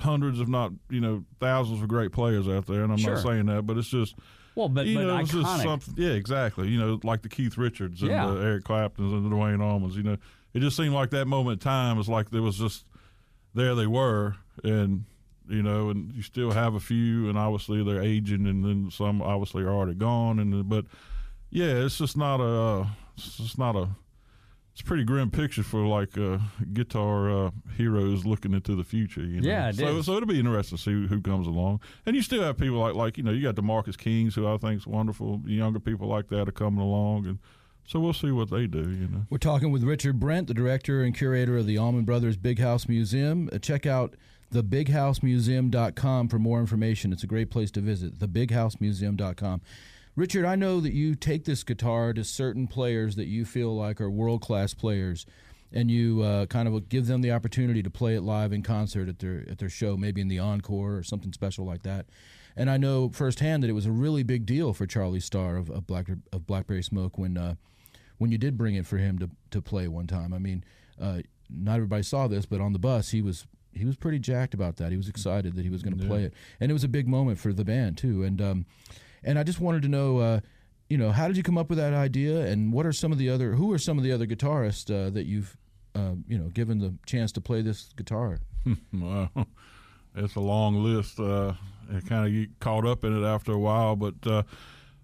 [0.00, 3.14] hundreds, if not you know thousands of great players out there, and I'm Sure.
[3.14, 4.16] not saying that, but it's just
[4.54, 5.62] Well, but you but know, it's just iconic.
[5.62, 5.94] something.
[5.96, 6.68] Yeah, exactly.
[6.68, 8.26] You know, like the Keith Richards and Yeah.
[8.26, 9.94] the Eric Claptons and the Duane Allmans.
[9.94, 10.16] You know,
[10.52, 12.84] it just seemed like that moment in time was like there was just
[13.54, 15.04] there they were, and
[15.48, 19.20] you know, and you still have a few, and obviously they're aging, and then some
[19.20, 20.84] obviously are already gone, and but
[21.50, 22.86] yeah, it's just not a,
[23.16, 23.88] it's just not a.
[24.74, 26.38] It's a pretty grim picture for like uh,
[26.72, 29.24] guitar uh, heroes looking into the future.
[29.24, 29.48] You know?
[29.48, 30.06] Yeah, it so is.
[30.06, 32.78] so it'll be interesting to see who, who comes along, and you still have people
[32.78, 35.42] like like you know you got the Marcus Kings who I think is wonderful.
[35.46, 37.38] Younger people like that are coming along, and
[37.86, 38.80] so we'll see what they do.
[38.80, 39.26] You know.
[39.30, 42.88] We're talking with Richard Brent, the director and curator of the Allman Brothers Big House
[42.88, 43.48] Museum.
[43.52, 44.16] Uh, check out
[44.52, 47.12] thebighousemuseum.com for more information.
[47.12, 49.60] It's a great place to visit, thebighousemuseum.com.
[50.16, 54.00] Richard, I know that you take this guitar to certain players that you feel like
[54.00, 55.26] are world class players,
[55.72, 59.08] and you uh, kind of give them the opportunity to play it live in concert
[59.08, 62.06] at their at their show, maybe in the encore or something special like that.
[62.56, 65.68] And I know firsthand that it was a really big deal for Charlie Starr of,
[65.68, 67.56] of Black of Blackberry Smoke when uh,
[68.18, 70.32] when you did bring it for him to, to play one time.
[70.32, 70.62] I mean,
[71.00, 74.54] uh, not everybody saw this, but on the bus he was he was pretty jacked
[74.54, 74.92] about that.
[74.92, 77.08] He was excited that he was going to play it, and it was a big
[77.08, 78.22] moment for the band too.
[78.22, 78.66] And um,
[79.24, 80.40] and I just wanted to know, uh,
[80.88, 83.18] you know, how did you come up with that idea, and what are some of
[83.18, 85.56] the other who are some of the other guitarists uh, that you've
[85.94, 88.38] uh, you know given the chance to play this guitar?
[88.92, 89.28] Wow,
[90.14, 91.20] it's a long list.
[91.20, 91.52] Uh,
[91.94, 94.42] I kind of caught up in it after a while, but uh,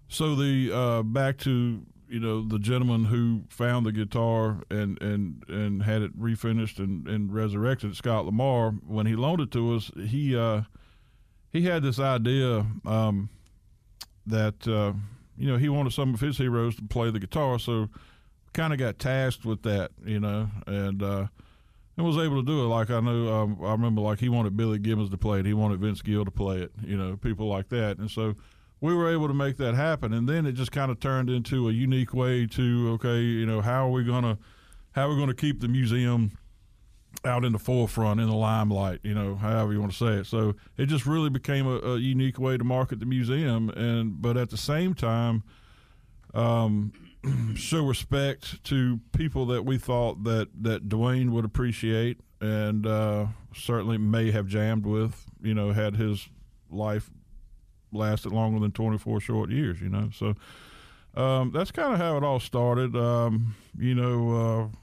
[0.07, 5.43] so the uh, back to you know the gentleman who found the guitar and and
[5.47, 8.71] and had it refinished and, and resurrected, Scott Lamar.
[8.71, 10.63] When he loaned it to us, he uh,
[11.51, 13.29] he had this idea um,
[14.25, 14.93] that uh,
[15.37, 17.89] you know he wanted some of his heroes to play the guitar, so
[18.53, 21.01] kind of got tasked with that, you know, and.
[21.01, 21.27] Uh,
[21.97, 22.67] and was able to do it.
[22.67, 25.45] Like I know, um, I remember like he wanted Billy Gibbons to play it.
[25.45, 26.71] He wanted Vince Gill to play it.
[26.83, 27.97] You know, people like that.
[27.97, 28.35] And so
[28.79, 30.13] we were able to make that happen.
[30.13, 33.61] And then it just kind of turned into a unique way to okay, you know,
[33.61, 34.37] how are we gonna
[34.93, 36.31] how are we gonna keep the museum
[37.23, 38.99] out in the forefront in the limelight?
[39.03, 40.25] You know, however you want to say it.
[40.25, 43.69] So it just really became a, a unique way to market the museum.
[43.69, 45.43] And but at the same time.
[46.33, 46.93] Um,
[47.55, 53.97] show respect to people that we thought that that Duane would appreciate and uh, certainly
[53.97, 55.25] may have jammed with.
[55.41, 56.27] You know, had his
[56.69, 57.09] life
[57.91, 59.79] lasted longer than 24 short years.
[59.79, 60.35] You know, so
[61.15, 62.95] um, that's kind of how it all started.
[62.95, 64.77] Um, you know, uh,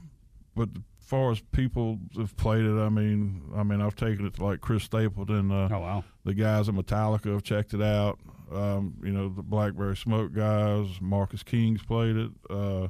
[0.54, 0.68] but
[1.08, 4.60] far as people have played it, I mean, I mean, I've taken it to like
[4.60, 5.50] Chris Stapleton.
[5.50, 6.04] Uh, Oh wow.
[6.24, 8.18] the guys at Metallica have checked it out.
[8.52, 12.30] Um, you know, the Blackberry Smoke guys, Marcus King's played it.
[12.48, 12.88] Uh,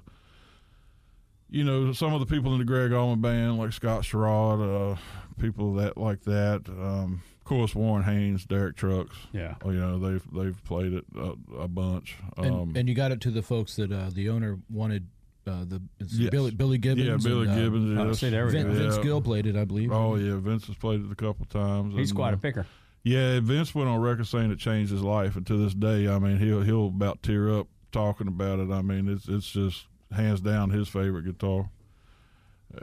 [1.50, 4.60] you know, some of the people in the Gregg Allman band, like Scott Sharrard,
[4.92, 4.96] uh,
[5.40, 6.62] people that like that.
[6.68, 9.16] Um, of course, Warren Haynes, Derek Trucks.
[9.32, 9.54] Yeah.
[9.64, 12.16] Oh, you know, they've they've played it a, a bunch.
[12.36, 15.06] And, Um, and you got it to the folks that uh, the owner wanted.
[15.48, 16.30] Uh, the Yes.
[16.30, 17.06] Billy Billy Gibbons.
[17.06, 17.98] yeah, Billy and, uh, Gibbons.
[17.98, 18.18] oh, yes.
[18.20, 18.72] see, there we Vin, go.
[18.74, 19.02] Vince Yeah.
[19.02, 19.90] Gill played it, I believe.
[19.92, 21.94] Oh yeah, Vince has played it a couple times.
[21.94, 22.66] He's and, quite uh, a picker.
[23.04, 26.18] Yeah, Vince went on record saying it changed his life, and to this day, I
[26.18, 28.70] mean, he'll he'll about tear up talking about it.
[28.70, 31.70] I mean, it's it's just hands down his favorite guitar.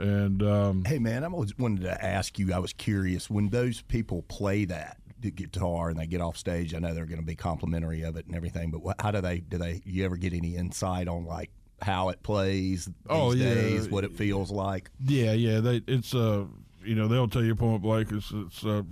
[0.00, 2.52] And um, Hey man, I always wanted to ask you.
[2.52, 6.74] I was curious when those people play that the guitar and they get off stage.
[6.74, 9.38] I know they're going to be complimentary of it and everything, but how do they
[9.40, 9.80] do they?
[9.84, 11.50] You ever get any insight on like
[11.82, 13.44] how it plays these Oh, yeah.
[13.50, 13.88] days?
[13.88, 14.90] What it feels like?
[15.04, 16.44] yeah, yeah, they it's uh
[16.84, 18.82] you know they'll tell you point blank it's it's uh,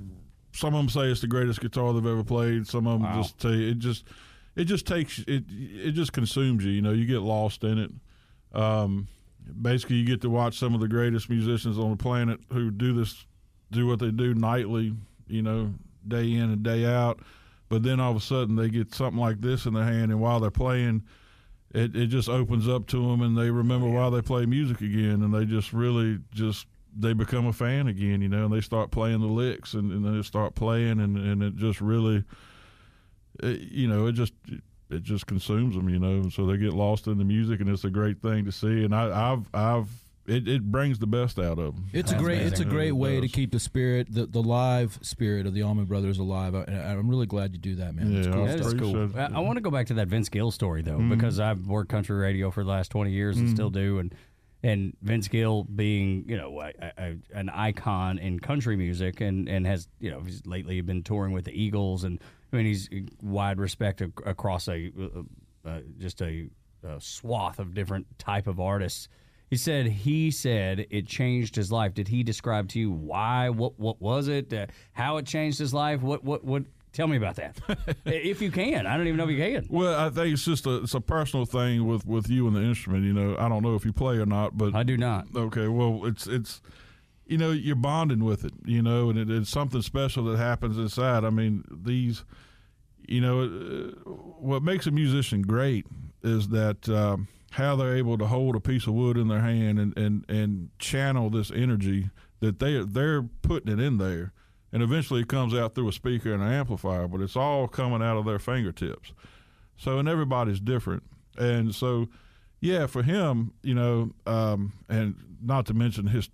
[0.53, 2.67] some of them say it's the greatest guitar they've ever played.
[2.67, 3.23] Some of them Wow.
[3.23, 4.05] just tell you it just
[4.57, 6.73] it just takes it it just consumes you.
[6.73, 7.91] You know, you get lost in it.
[8.53, 9.09] Um,
[9.63, 12.93] basically, you get to watch some of the greatest musicians on the planet who do
[12.93, 13.27] this,
[13.73, 14.95] do what they do nightly.
[15.27, 15.75] You know,
[16.07, 17.21] day in and day out.
[17.69, 20.21] But then all of a sudden they get something like this in their hand, and
[20.21, 21.03] while they're playing,
[21.75, 25.23] it, it just opens up to them, and they remember why they play music again,
[25.23, 28.93] and they just really just they become a fan again, you know, and they start
[28.93, 32.23] playing the licks, and, and they start playing, and, and it just really,
[33.43, 34.33] it, you know, it just
[34.91, 37.69] it just consumes them, you know, and so they get lost in the music, and
[37.69, 38.85] it's a great thing to see.
[38.85, 39.89] And I, I've I've
[40.27, 41.87] it, it brings the best out of them.
[41.93, 45.47] It's a great it's a great way to keep the spirit the, the live spirit
[45.47, 46.55] of the Allman Brothers alive.
[46.55, 48.13] I, I'm really glad you do that, man.
[48.13, 48.47] Yeah, cool.
[48.47, 49.11] That is cool.
[49.17, 51.11] I, I, want to go back to that Vince Gill story though, mm-hmm.
[51.11, 53.55] because I've worked country radio for the last twenty years and mm-hmm.
[53.55, 54.15] still do, and
[54.63, 59.67] and Vince Gill being you know a, a, an icon in country music, and and
[59.67, 62.19] has you know he's lately been touring with the Eagles, and
[62.53, 62.89] I mean he's
[63.23, 64.91] wide respect across a
[65.67, 66.49] uh, just a,
[66.83, 69.09] a swath of different type of artists
[69.55, 71.95] he said he said it changed his life.
[71.95, 73.51] Did he describe to you why?
[73.51, 74.53] What what was it?
[74.53, 76.03] Uh, how it changed his life?
[76.03, 76.65] What what what?
[76.93, 77.57] Tell me about that,
[78.05, 78.85] if you can.
[78.85, 79.67] I don't even know if you can.
[79.71, 82.63] Well, I think it's just a it's a personal thing with with you and the
[82.63, 83.05] instrument.
[83.05, 85.29] You know, I don't know if you play or not, but I do not.
[85.37, 86.61] Okay, well, it's it's
[87.25, 88.55] you know you're bonding with it.
[88.65, 91.25] You know, and it, it's something special that happens inside.
[91.25, 92.25] I mean, these,
[93.07, 95.87] you know, uh, what makes a musician great
[96.25, 96.89] is that.
[96.89, 100.29] Um, how they're able to hold a piece of wood in their hand and, and,
[100.29, 104.33] and channel this energy that they they're putting it in there,
[104.73, 108.03] and eventually it comes out through a speaker and an amplifier, but it's all coming
[108.03, 109.13] out of their fingertips.
[109.77, 111.05] So and everybody's different,
[111.39, 112.09] and so
[112.61, 116.29] yeah, for him, you know, um, and not to mention his.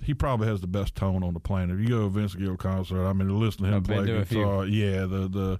[0.00, 1.78] He probably has the best tone on the planet.
[1.78, 5.06] You go to a Vince Gill concert, I mean, listen to him play guitar, yeah,
[5.06, 5.58] the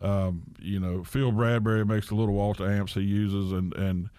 [0.00, 4.10] the um, you know, Phil Bradbury makes the little Walter amps he uses, and and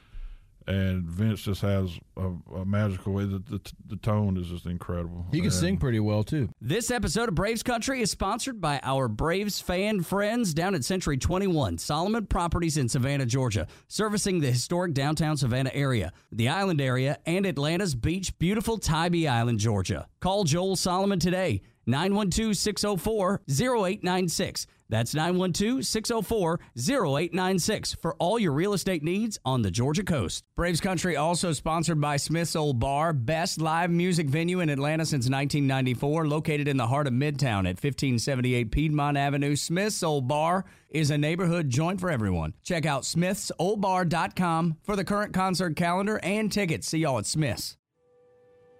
[0.68, 3.26] and Vince just has a, a magical way.
[3.26, 5.26] The, the, the, tone is just incredible.
[5.32, 6.50] He can and sing pretty well too.
[6.62, 11.18] This episode of Braves Country is sponsored by our Braves fan friends down at Century
[11.18, 17.18] 21 Solomon Properties in Savannah, Georgia, servicing the historic downtown Savannah area, the Island area,
[17.26, 20.08] and Atlanta's beach, beautiful Tybee Island, Georgia.
[20.20, 21.62] Call Joel Solomon today.
[21.86, 24.68] 912 604 0896.
[24.90, 30.44] That's 912 604 0896 for all your real estate needs on the Georgia coast.
[30.56, 35.30] Braves Country also sponsored by Smith's Old Bar, best live music venue in Atlanta since
[35.30, 39.56] 1994, located in the heart of Midtown at 1578 Piedmont Avenue.
[39.56, 42.54] Smith's Old Bar is a neighborhood joint for everyone.
[42.64, 46.88] Check out smithsoldbar.com for the current concert calendar and tickets.
[46.88, 47.78] See y'all at Smith's.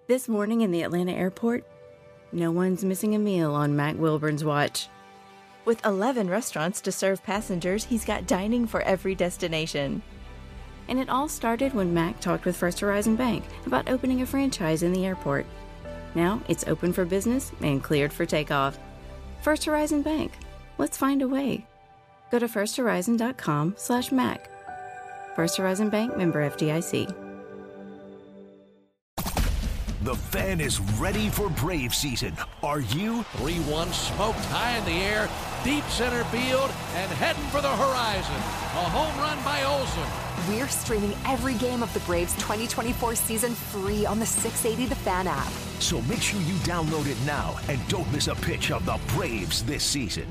[0.08, 1.66] This morning in the Atlanta airport,
[2.32, 4.88] no one's missing a meal on Mac Wilburn's watch.
[5.68, 10.02] With 11 restaurants to serve passengers, he's got dining for every destination.
[10.88, 14.82] And it all started when Mac talked with First Horizon Bank about opening a franchise
[14.82, 15.46] in the airport.
[16.16, 18.80] Now it's open for business and cleared for takeoff.
[19.42, 20.32] First Horizon Bank.
[20.78, 21.68] Let's find a way.
[22.32, 24.50] Go to firsthorizon.com/mac.
[25.36, 27.14] First Horizon Bank member FDIC.
[30.08, 32.32] The fan is ready for Brave season.
[32.64, 33.24] Are you?
[33.40, 35.28] 3 1 smoked high in the air,
[35.64, 38.36] deep center field, and heading for the horizon.
[38.36, 40.04] A home run by Olson.
[40.48, 45.28] We're streaming every game of the Braves 2024 season free on the 680 The Fan
[45.28, 45.52] app.
[45.80, 49.64] So make sure you download it now and don't miss a pitch of the Braves
[49.64, 50.26] this season.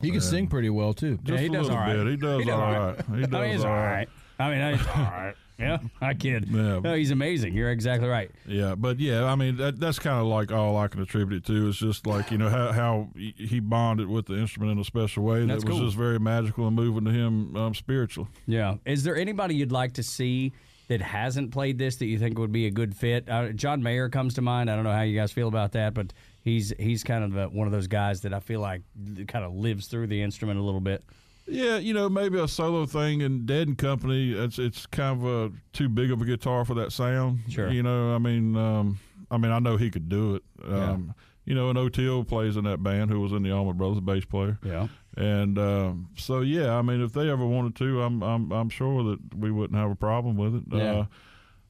[0.00, 1.18] He can sing pretty well too.
[1.22, 1.94] Just yeah, he does all right.
[1.94, 2.06] Bit.
[2.08, 3.08] He does, he does all right.
[3.08, 3.18] right.
[3.18, 4.08] He does I mean, he's all right.
[4.38, 5.34] I mean, he's all right.
[5.62, 6.48] Yeah, I kid.
[6.50, 6.80] Yeah.
[6.80, 7.54] No, he's amazing.
[7.54, 8.30] You're exactly right.
[8.46, 11.46] Yeah, but yeah, I mean that, that's kind of like all I can attribute it
[11.46, 11.68] to.
[11.68, 15.22] is just like you know how, how he bonded with the instrument in a special
[15.22, 15.86] way that's that was cool.
[15.86, 18.28] just very magical and moving to him um, spiritually.
[18.46, 18.76] Yeah.
[18.84, 20.52] Is there anybody you'd like to see?
[20.88, 23.26] That hasn't played this that you think would be a good fit.
[23.26, 24.68] Uh, John Mayer comes to mind.
[24.68, 27.48] I don't know how you guys feel about that, but he's he's kind of a,
[27.48, 28.82] one of those guys that I feel like
[29.26, 31.02] kind of lives through the instrument a little bit.
[31.46, 34.32] Yeah, you know, maybe a solo thing in Dead and Company.
[34.32, 37.40] It's it's kind of a too big of a guitar for that sound.
[37.48, 37.70] Sure.
[37.70, 38.98] You know, I mean, um,
[39.30, 40.42] I mean, I know he could do it.
[40.64, 41.22] Um, yeah.
[41.44, 44.24] You know, and Oteil plays in that band, who was in the Allman Brothers, bass
[44.24, 44.58] player.
[44.62, 44.86] Yeah.
[45.16, 49.02] And um, so, yeah, I mean, if they ever wanted to, I'm I'm I'm sure
[49.04, 50.62] that we wouldn't have a problem with it.
[50.70, 50.92] Yeah.
[50.92, 51.06] Uh,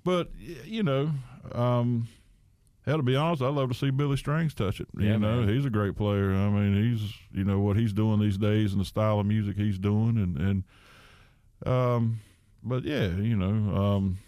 [0.05, 0.31] but
[0.65, 1.13] you know,
[1.53, 2.09] um,
[2.85, 4.89] Hell, to be honest, I'd love to see Billy Strings touch it.
[4.99, 5.49] Yeah, you know, man.
[5.49, 6.33] he's a great player.
[6.33, 9.57] I mean, he's you know what he's doing these days and the style of music
[9.57, 10.65] he's doing, and and
[11.65, 12.21] um,
[12.63, 14.19] but yeah, you know, um,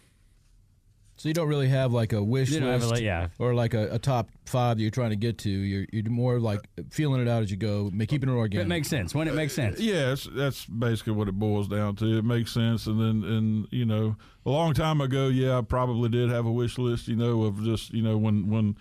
[1.16, 3.28] so you don't really have like a wish You don't a list, li- yeah.
[3.38, 5.50] or like a, a top five that you're trying to get to.
[5.50, 8.66] You're you're more like feeling it out as you go, ma- keeping it organic.
[8.66, 9.78] It makes sense when it makes sense.
[9.80, 12.18] yeah, that's basically what it boils down to.
[12.18, 16.08] It makes sense, and then and you know, a long time ago, yeah, I probably
[16.08, 17.08] did have a wish list.
[17.08, 18.76] You know, of just you know when when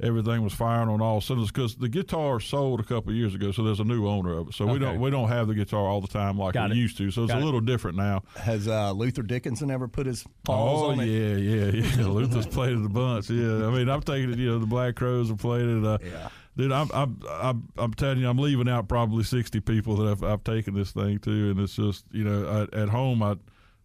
[0.00, 3.52] everything was firing on all cylinders because the guitar sold a couple of years ago,
[3.52, 4.54] so there's a new owner of it.
[4.54, 6.80] So we don't we don't have the guitar all the time like Got we it.
[6.80, 7.10] used to.
[7.10, 7.44] So it's Got a it.
[7.44, 8.22] little different now.
[8.36, 11.06] Has uh, Luther Dickinson ever put his paws Oh on it?
[11.06, 12.06] yeah, yeah, yeah.
[12.08, 13.30] Luther's played it a bunch.
[13.30, 14.38] Yeah, I mean, I'm taking it.
[14.38, 15.84] You know, the Black Crowes have played it.
[15.84, 16.28] Uh, Yeah.
[16.56, 20.22] Dude, I'm, I'm I'm I'm telling you, I'm leaving out probably 60 people that I've,
[20.22, 23.36] I've taken this thing to, and it's just you know at, at home I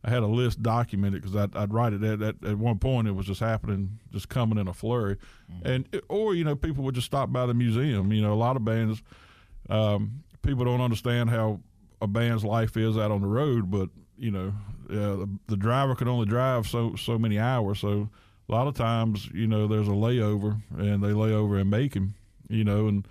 [0.03, 3.07] I had a list documented because I'd, I'd write it at, at at one point.
[3.07, 5.17] It was just happening, just coming in a flurry,
[5.63, 8.13] and or you know people would just stop by the museum.
[8.13, 9.03] You know, a lot of bands,
[9.69, 11.59] um, people don't understand how
[12.01, 14.53] a band's life is out on the road, but you know,
[14.89, 17.79] uh, the, the driver can only drive so so many hours.
[17.79, 18.09] So
[18.47, 22.13] a lot of times, you know, there's a layover, and they lay over in Macon,
[22.47, 23.05] you know, and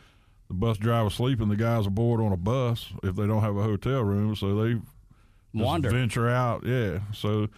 [0.48, 1.48] the bus driver's sleeping.
[1.48, 4.64] The guys are bored on a bus if they don't have a hotel room, so
[4.64, 4.80] they
[5.52, 5.90] Wander.
[5.90, 6.64] venture out.
[6.64, 7.48] Yeah, so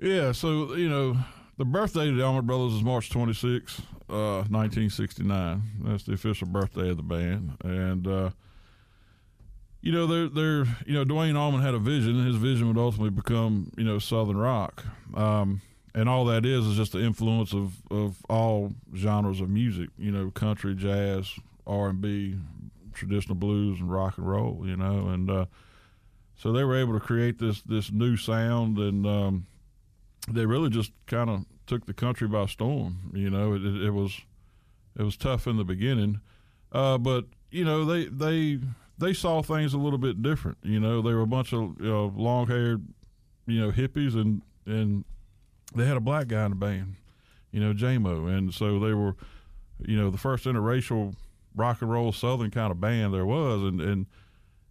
[0.00, 1.16] Yeah, so you know,
[1.58, 5.62] the birthday of the Allman Brothers is March 26, uh, 1969.
[5.80, 8.30] That's the official birthday of the band, and uh,
[9.80, 12.24] you know, they're they're you know, Duane Allman had a vision.
[12.24, 15.60] His vision would ultimately become you know Southern rock, um,
[15.94, 19.90] and all that is is just the influence of of all genres of music.
[19.98, 21.28] You know, country, jazz,
[21.66, 22.36] R and B,
[22.94, 24.62] traditional blues, and rock and roll.
[24.64, 25.46] You know, and uh,
[26.36, 29.04] so they were able to create this this new sound and.
[29.04, 29.46] Um,
[30.32, 33.10] they really just kind of took the country by storm.
[33.14, 34.20] You know, it, it, it was
[34.98, 36.20] it was tough in the beginning,
[36.72, 38.60] uh, but you know they they
[38.98, 40.58] they saw things a little bit different.
[40.62, 42.84] You know, they were a bunch of you know, long haired,
[43.46, 45.04] you know, hippies, and and
[45.74, 46.96] they had a black guy in the band,
[47.52, 49.14] you know, Jaimoe, and so they were,
[49.80, 51.14] you know, the first interracial
[51.54, 54.06] rock and roll southern kind of band there was, and and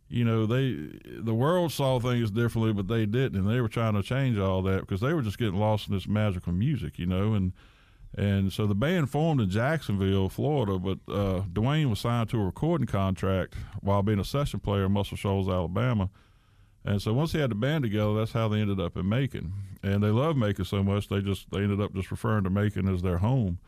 [0.10, 3.94] you know they the world saw things differently but they didn't and they were trying
[3.94, 7.06] to change all that because they were just getting lost in this magical music you
[7.06, 7.52] know and
[8.16, 12.46] and so the band formed in Jacksonville, Florida, but uh, Duane was signed to a
[12.46, 16.10] recording contract while being a session player in Muscle Shoals, Alabama.
[16.84, 19.54] And so once they had the band together, that's how they ended up in Macon.
[19.84, 22.92] And they loved Macon so much they just they ended up just referring to Macon
[22.92, 23.60] as their home.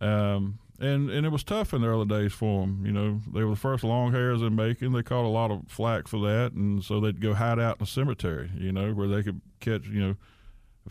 [0.00, 2.84] Um, and and it was tough in the early days for them.
[2.84, 4.92] You know, they were the first long hairs in Macon.
[4.92, 7.84] They caught a lot of flack for that, and so they'd go hide out in
[7.84, 8.50] a cemetery.
[8.56, 10.16] You know, where they could catch you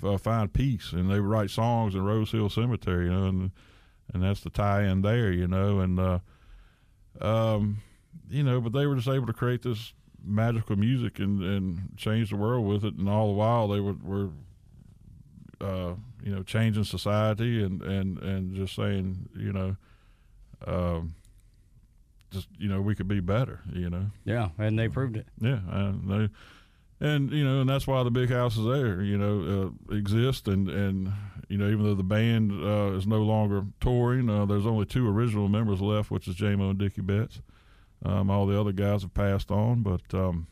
[0.01, 3.05] know uh, find peace, and they would write songs in Rose Hill Cemetery.
[3.05, 3.51] You know, and
[4.13, 5.31] and that's the tie-in there.
[5.31, 6.19] You know, and uh,
[7.21, 7.81] um,
[8.29, 9.93] you know, but they were just able to create this
[10.23, 13.95] magical music and and change the world with it, and all the while they were
[14.03, 14.29] were
[15.61, 19.75] uh, you know, changing society and, and, and just saying, you know,
[20.65, 21.15] um,
[22.31, 23.61] just you know, we could be better.
[23.71, 24.07] You know.
[24.25, 25.27] Yeah, and they proved it.
[25.39, 29.01] Yeah, and they, and you know, and that's why the big house is there.
[29.01, 31.13] You know, uh, exist and and
[31.49, 35.07] you know, even though the band uh, is no longer touring, uh, there's only two
[35.07, 37.41] original members left, which is Jaimoe and Dickey Betts.
[38.03, 40.47] Um, all the other guys have passed on, but um,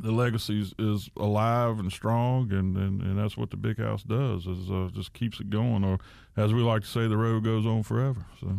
[0.00, 4.46] the legacy is, alive and strong, and, and, and that's what the big house does
[4.46, 5.98] is uh, just keeps it going, or
[6.36, 8.26] as we like to say, the road goes on forever.
[8.40, 8.58] So.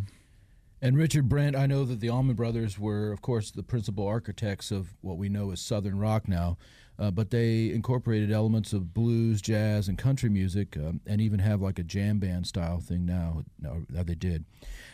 [0.82, 4.72] And Richard Brent, I know that the Allman Brothers were, of course, the principal architects
[4.72, 6.58] of what we know as Southern rock now,
[7.00, 11.62] uh, but they incorporated elements of blues, jazz, and country music, um, and even have
[11.62, 13.44] like a jam band style thing now.
[13.60, 14.46] No, they did.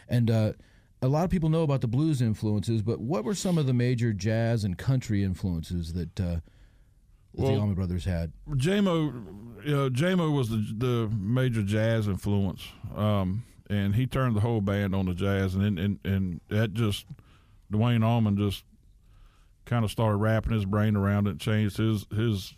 [0.07, 0.53] And uh,
[1.03, 3.73] a lot of people know about the blues influences, but what were some of the
[3.73, 6.41] major jazz and country influences that, uh, that
[7.33, 8.31] Well, the Allman Brothers had?
[8.49, 14.41] Jaimoe, you know, Jaimoe was the the major jazz influence, um, and he turned the
[14.41, 17.05] whole band on the jazz, and and and that just
[17.69, 18.63] Duane Allman just
[19.65, 22.53] kind of started wrapping his brain around it, changed his his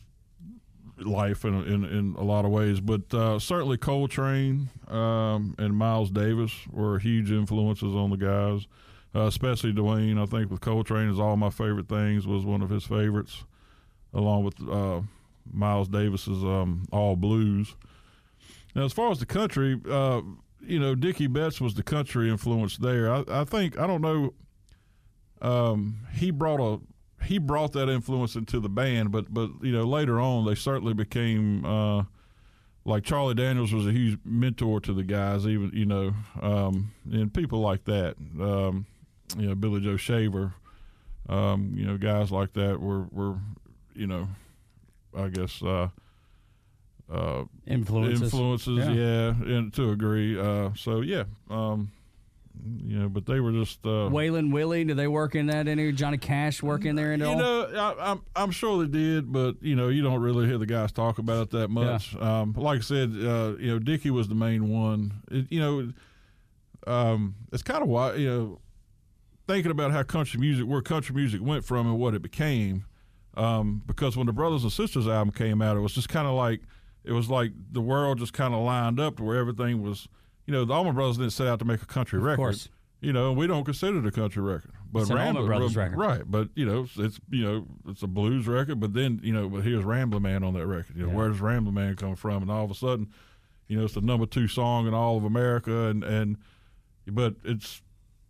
[0.97, 2.79] life in in, in a lot of ways.
[2.79, 8.67] But uh, certainly Coltrane um, and Miles Davis were huge influences on the guys,
[9.13, 10.17] uh, especially Duane.
[10.17, 13.43] I think with Coltrane is all my favorite things was one of his favorites,
[14.13, 15.01] along with uh,
[15.51, 17.75] Miles Davis's um, All Blues.
[18.73, 20.21] Now, as far as the country, uh,
[20.61, 23.11] you know, Dickey Betts was the country influence there.
[23.11, 24.33] I, I think I don't know.
[25.41, 26.79] Um, he brought a
[27.23, 30.93] he brought that influence into the band, but but you know later on they certainly
[30.93, 32.03] became uh,
[32.85, 37.33] like Charlie Daniels was a huge mentor to the guys, even you know, um, and
[37.33, 38.15] people like that.
[38.39, 38.85] Um,
[39.37, 40.53] you know, Billy Joe Shaver,
[41.27, 43.37] um, you know, guys like that were were
[43.95, 44.27] you know,
[45.17, 45.61] I guess.
[45.63, 45.89] Uh,
[47.11, 48.21] uh, Influences.
[48.23, 48.91] influences, Yeah.
[48.93, 50.39] yeah, and to agree.
[50.39, 51.91] Uh, so yeah, um,
[52.63, 55.91] you know, but they were just uh, Waylon Willie, Did they work in that any?
[55.91, 57.37] Johnny Cash work in there at you all?
[57.37, 60.65] know, I, I'm I'm sure they did, but you know, you don't really hear the
[60.65, 62.15] guys talk about it that much.
[62.15, 65.13] Um, like I said, uh, you know, Dickey was the main one.
[65.31, 65.93] It, you know,
[66.87, 68.59] um, it's kind of why you know,
[69.47, 72.85] thinking about how country music, where country music went from and what it became.
[73.37, 76.33] Um, because when the Brothers and Sisters album came out, it was just kind of
[76.35, 76.61] like
[77.03, 80.07] it was like the world just kind of lined up to where everything was.
[80.45, 82.37] You know, the Allman Brothers didn't set out to make a country record.
[82.37, 82.69] course.
[83.01, 85.97] You know, we don't consider it a country record, but It's Rambler- Brothers record.
[85.97, 86.21] right?
[86.25, 88.79] But you know, it's, it's you know, it's a blues record.
[88.79, 90.95] But then you know, but here's Ramblin' Man on that record.
[90.95, 92.41] You know, where does Ramblin' Man come from?
[92.41, 93.09] And all of a sudden,
[93.67, 96.37] you know, it's the number two song in all of America, and and
[97.07, 97.81] but it's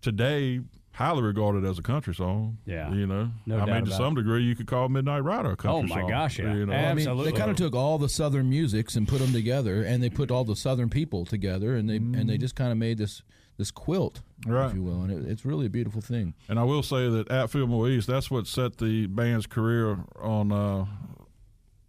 [0.02, 0.60] today
[0.96, 2.58] highly regarded as a country song.
[2.66, 2.92] Yeah.
[2.94, 5.52] you know, No I doubt mean, to about some degree, you could call Midnight Rider
[5.52, 5.92] a country song.
[5.92, 6.10] Oh, my song.
[6.10, 6.54] gosh, yeah.
[6.54, 6.74] You know?
[6.74, 7.32] I mean, Absolutely.
[7.32, 10.32] they kind of took all the Southern musics and put them together, and they put
[10.32, 13.22] all the Southern people together, and they and they just kind of made this
[13.58, 14.68] this quilt, Right.
[14.70, 16.34] if you will, and it, it's really a beautiful thing.
[16.50, 20.52] And I will say that at Fillmore East, that's what set the band's career on
[20.52, 20.86] uh,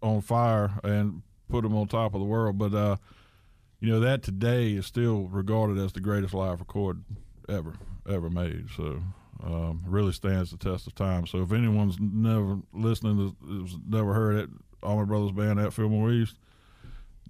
[0.03, 2.59] on fire and put them on top of the world.
[2.59, 2.97] But uh,
[3.81, 7.03] you know that today is still regarded as the greatest live record
[7.49, 7.75] ever
[8.09, 8.67] ever made.
[8.77, 9.01] So
[9.43, 11.27] um, really stands the test of time.
[11.27, 14.51] So if anyone's never listening, to, has never heard it,
[14.83, 16.37] Allman Brothers Band at Fillmore East,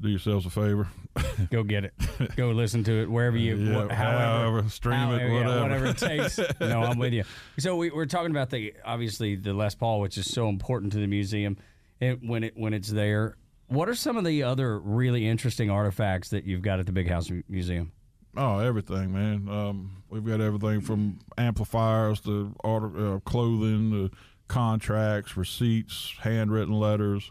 [0.00, 0.88] do yourselves a favor.
[1.50, 1.94] Go get it.
[2.36, 5.62] Go listen to it wherever you, Yeah, wh- however, however, stream it, however, yeah, whatever.
[5.62, 6.38] whatever it takes.
[6.60, 7.24] no, I'm with you.
[7.58, 10.98] So we, we're talking about the obviously the Les Paul, which is so important to
[10.98, 11.56] the museum,
[12.00, 13.36] and when it when it's there.
[13.68, 17.08] What are some of the other really interesting artifacts that you've got at the Big
[17.08, 17.90] House Museum?
[18.36, 19.48] Oh, everything, man.
[19.48, 24.10] Um, we've got everything from amplifiers to uh, clothing to
[24.46, 27.30] contracts, receipts, handwritten letters,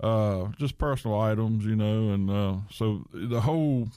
[0.00, 2.10] uh, just personal items, you know.
[2.10, 3.88] And uh, so the whole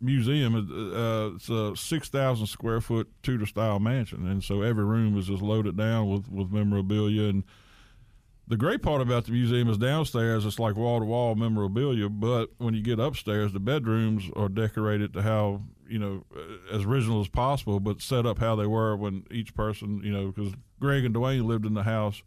[0.00, 4.28] museum, uh, it's a 6,000 square foot Tudor style mansion.
[4.28, 7.24] And so every room is just loaded down with, with memorabilia.
[7.24, 7.42] And
[8.48, 12.50] the great part about the museum is downstairs it's like wall to wall memorabilia, but
[12.56, 17.20] when you get upstairs, the bedrooms are decorated to how you know uh, as original
[17.20, 21.04] as possible, but set up how they were when each person you know because Gregg
[21.04, 22.22] and Duane lived in the house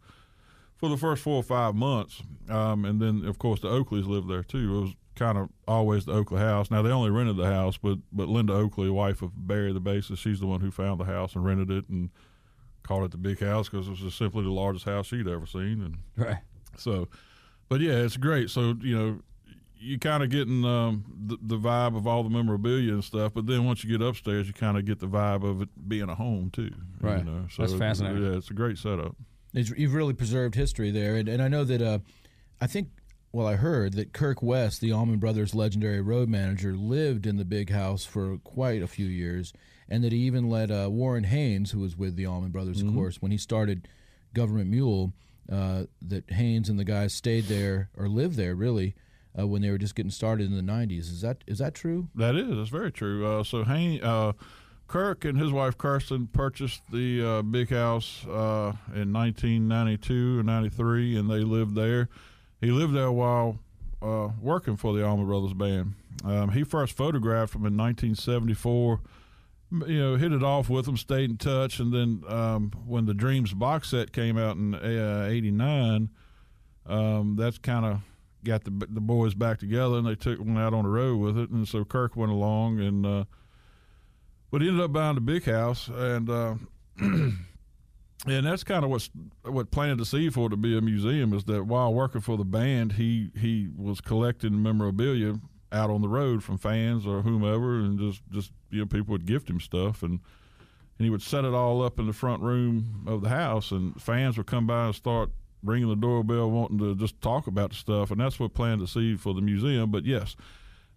[0.76, 4.30] for the first four or five months, um, and then of course the Oakleys lived
[4.30, 4.76] there too.
[4.76, 6.70] It was kind of always the Oakley house.
[6.70, 10.18] Now they only rented the house, but but Linda Oakley, wife of Berry the bassist,
[10.18, 12.10] she's the one who found the house and rented it and
[12.82, 15.82] called it the big house because it was simply the largest house she'd ever seen
[15.82, 15.98] and.
[16.16, 16.38] Right.
[16.76, 17.08] So,
[17.68, 18.50] but yeah, it's great.
[18.50, 19.18] So you know,
[19.78, 23.32] you kind of getting um, the, the vibe of all the memorabilia and stuff.
[23.34, 26.08] But then once you get upstairs, you kind of get the vibe of it being
[26.08, 26.70] a home too.
[27.00, 27.18] Right.
[27.18, 27.46] You know?
[27.50, 28.22] So That's it- fascinating.
[28.22, 29.16] Yeah, it's a great setup.
[29.54, 31.98] It's, you've really preserved history there, and, and I know that uh,
[32.60, 32.88] I think.
[33.34, 37.46] Well, I heard that Kirk West, the Allman Brothers' legendary road manager, lived in the
[37.46, 39.54] big house for quite a few years,
[39.92, 42.94] and that he even let uh, Warren Haynes, who was with the Allman Brothers, of
[42.94, 43.86] course, when he started
[44.32, 45.12] Government Mule,
[45.52, 48.94] uh, that Haynes and the guys stayed there or lived there really
[49.38, 51.00] uh, when they were just getting started in the '90s.
[51.00, 52.08] Is that is that true?
[52.14, 53.26] That is, that's very true.
[53.26, 54.32] Uh, so Hayne, uh,
[54.88, 61.18] Kirk and his wife Kirsten purchased the uh, big house uh, in 1992 or 93,
[61.18, 62.08] and they lived there.
[62.62, 63.58] He lived there while
[64.00, 65.96] uh, working for the Allman Brothers Band.
[66.24, 69.00] Um, he first photographed them in 1974.
[69.86, 73.14] You know, hit it off with them, stayed in touch, and then um, when the
[73.14, 76.10] Dreams box set came out in uh, '89,
[76.84, 78.00] um, that's kind of
[78.44, 81.38] got the the boys back together, and they took one out on the road with
[81.38, 81.48] it.
[81.48, 83.24] And so Kirk went along, and uh,
[84.50, 86.54] but he ended up buying the big house, and uh,
[86.98, 87.38] and
[88.26, 89.10] that's kind of what's
[89.42, 92.36] what planted the seed for it to be a museum is that while working for
[92.36, 95.40] the band, he he was collecting memorabilia
[95.72, 99.26] out on the road from fans or whomever, and just just you know people would
[99.26, 100.20] gift him stuff and.
[100.98, 104.00] And he would set it all up in the front room of the house, and
[104.00, 105.30] fans would come by and start
[105.62, 108.92] ringing the doorbell, wanting to just talk about the stuff, and that's what planted to
[108.92, 109.90] see for the museum.
[109.90, 110.36] But yes,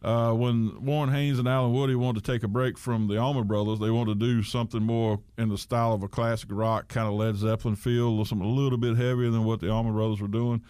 [0.01, 3.47] uh, when Warren Haynes and Allen Woody wanted to take a break from the Allman
[3.47, 7.07] Brothers, they wanted to do something more in the style of a classic rock, kind
[7.07, 10.27] of Led Zeppelin feel, something a little bit heavier than what the Allman Brothers were
[10.27, 10.61] doing.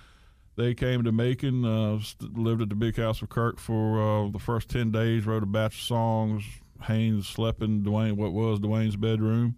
[0.58, 2.00] They came to Macon, uh,
[2.34, 5.48] lived at the Big House with Kirk for uh, the first 10 days, wrote a
[5.48, 6.44] batch of songs.
[6.84, 9.56] Haynes slept in Duane, what was Duane's bedroom.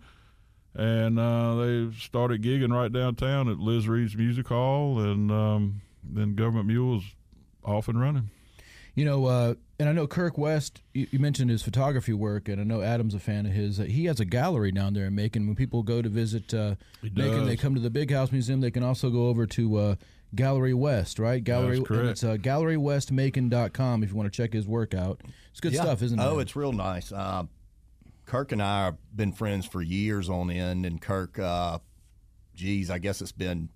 [0.73, 6.35] And uh, they started gigging right downtown at Liz Reed's Music Hall, and um, then
[6.35, 7.03] Government Mule was
[7.63, 8.29] off and running.
[8.93, 10.81] You know, uh, and I know Kirk West.
[10.93, 13.77] You, you mentioned his photography work, and I know Adam's a fan of his.
[13.77, 15.45] He has a gallery down there in Macon.
[15.45, 18.61] When people go to visit uh, Macon, they come to the Big House Museum.
[18.61, 19.95] They can also go over to uh,
[20.36, 21.43] Gallery West, right?
[21.43, 21.82] Gallery.
[21.82, 22.01] correct.
[22.01, 25.21] And it's uh, GalleryWestMacon.com if you want to check his work out.
[25.51, 25.82] It's good Yeah.
[25.84, 26.23] stuff, isn't it?
[26.23, 27.11] Oh, it's real nice.
[27.11, 27.43] Uh,
[28.25, 31.80] Kirk and I have been friends for years on end, and Kirk, uh,
[32.55, 33.69] geez, I guess it's been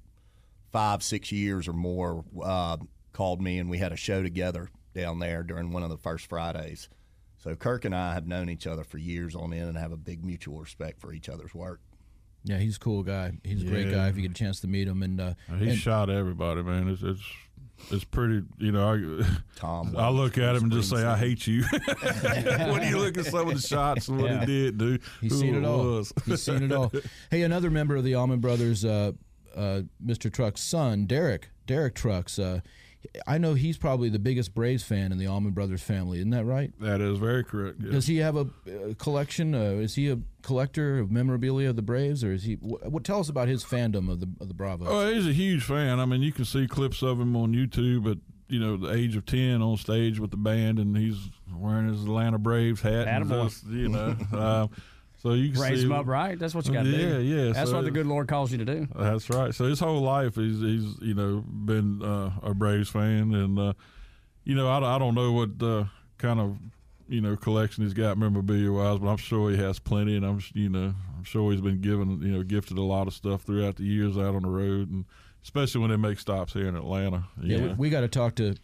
[0.71, 2.25] five, six years or more.
[2.43, 2.77] Uh,
[3.13, 6.27] called me, and we had a show together down there during one of the first
[6.27, 6.89] Fridays.
[7.37, 9.97] So Kirk and I have known each other for years on end and have a
[9.97, 11.81] big mutual respect for each other's work.
[12.43, 13.33] Yeah, he's a cool guy.
[13.43, 14.07] He's a great guy.
[14.07, 16.87] If you get a chance to meet him, and uh, He and- shot everybody, man.
[16.89, 17.21] It's it's
[17.91, 18.43] it's pretty.
[18.57, 19.25] You know, I
[19.55, 19.95] Tom.
[19.97, 21.63] I look at him and just say, "I hate you."
[22.21, 24.39] when you look at some of the shots and what Yeah.
[24.41, 25.83] he did, dude, He's seen it all.
[25.97, 26.13] was.
[26.25, 26.91] He's seen it all.
[27.31, 29.11] Hey, another member of the Allman Brothers, uh,
[29.55, 30.31] uh, Mr.
[30.31, 32.39] Truck's son, Derek, Derek Trucks.
[33.03, 36.19] Uh, I know he's probably the biggest Braves fan in the Allman Brothers family.
[36.19, 36.71] Isn't that right?
[36.79, 37.77] That is very correct.
[37.81, 37.91] yes.
[37.91, 39.53] Does he have a, uh collection?
[39.55, 42.55] Uh, is he a collector of memorabilia of the Braves, or is he?
[42.55, 44.87] What, what tell us about his fandom of the of the Bravos?
[44.89, 45.99] Oh, he's a huge fan.
[45.99, 49.15] I mean, you can see clips of him on YouTube at you know the age
[49.15, 51.17] of ten on stage with the band, and he's
[51.53, 53.07] wearing his Atlanta Braves hat.
[53.07, 53.43] and Attaboy.
[53.49, 54.69] just, you know, um,
[55.21, 56.37] so you can Raise see them up right.
[56.39, 57.21] That's what you got to Yeah, do.
[57.21, 57.53] yeah, yeah.
[57.53, 58.87] That's so- what the good Lord calls you to do.
[58.95, 59.53] That's right.
[59.53, 63.73] So his whole life, he's he's you know been uh, a Braves fan, and uh,
[64.43, 65.85] you know I, I don't know what uh,
[66.17, 66.57] kind of
[67.07, 70.41] you know collection he's got memorabilia wise, but I'm sure he has plenty, and I'm
[70.53, 73.75] you know I'm sure he's been given you know gifted a lot of stuff throughout
[73.75, 75.05] the years out on the road, and
[75.43, 77.25] especially when they make stops here in Atlanta.
[77.41, 78.55] yeah, you we, we got to talk to,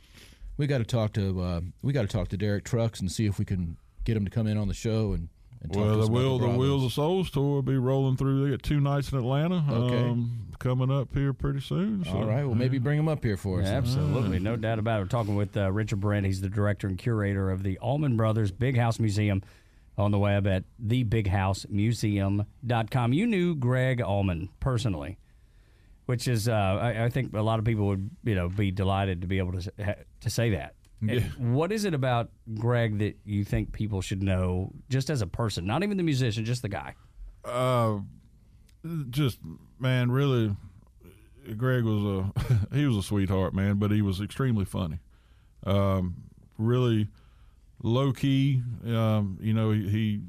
[0.57, 3.25] we got to talk to, uh, we got to talk to Derek Trucks and see
[3.25, 5.29] if we can get him to come in on the show and.
[5.61, 6.59] And Well, the about Wheel, the Bravos.
[6.59, 8.45] Wheels of Souls tour will be rolling through.
[8.45, 10.09] They got two nights in Atlanta, Okay.
[10.09, 12.03] um, coming up here pretty soon.
[12.05, 12.45] So, All right.
[12.45, 13.67] Well, maybe bring him up here for us.
[13.67, 15.03] Absolutely, no doubt about it.
[15.03, 16.25] We're talking with uh, Richard Brent.
[16.25, 19.41] He's the director and curator of the Allman Brothers Big House Museum
[19.97, 23.13] on the web at thebighousemuseum.com.
[23.13, 25.17] You knew Gregg Allman personally,
[26.05, 29.21] which is, uh, I, I think a lot of people would, you know, be delighted
[29.21, 29.71] to be able to
[30.21, 30.75] to say that.
[31.01, 31.19] Yeah.
[31.37, 35.65] What is it about Gregg that you think people should know, just as a person,
[35.65, 36.95] not even the musician, just the guy?
[37.45, 37.99] Uh,
[39.09, 39.39] just
[39.79, 40.55] man, really,
[41.55, 44.99] Gregg was a he was a sweetheart, man, but he was extremely funny.
[45.65, 46.15] Um,
[46.57, 47.09] really
[47.83, 48.63] low key.
[48.85, 50.21] Um, you know, he, he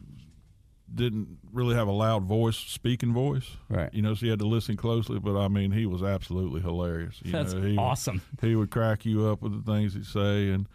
[0.95, 3.57] didn't really have a loud voice, speaking voice.
[3.68, 3.93] Right.
[3.93, 5.18] You know, so you had to listen closely.
[5.18, 7.20] But I mean, he was absolutely hilarious.
[7.24, 8.22] You That's know, he, awesome.
[8.41, 10.66] He would crack you up with the things he'd say, and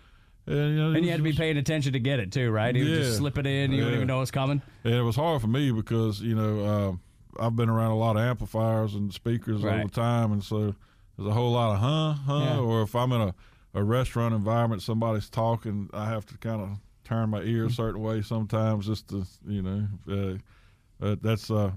[0.46, 2.52] and you know, And you had to be was- paying attention to get it too,
[2.52, 2.76] right?
[2.76, 4.62] He would just slip it in, you wouldn't even know it's coming.
[4.84, 7.00] And it was hard for me because you know
[7.40, 10.76] uh, I've been around a lot of amplifiers and speakers all the time, and so
[11.18, 12.40] there's a whole lot of huh, huh.
[12.56, 12.60] Yeah.
[12.60, 13.36] Or if I'm in a,
[13.74, 16.70] a restaurant environment, somebody's talking, I have to kind of
[17.04, 19.88] turn my ear a certain way sometimes just to you know.
[20.10, 21.72] Uh, uh, that's uh,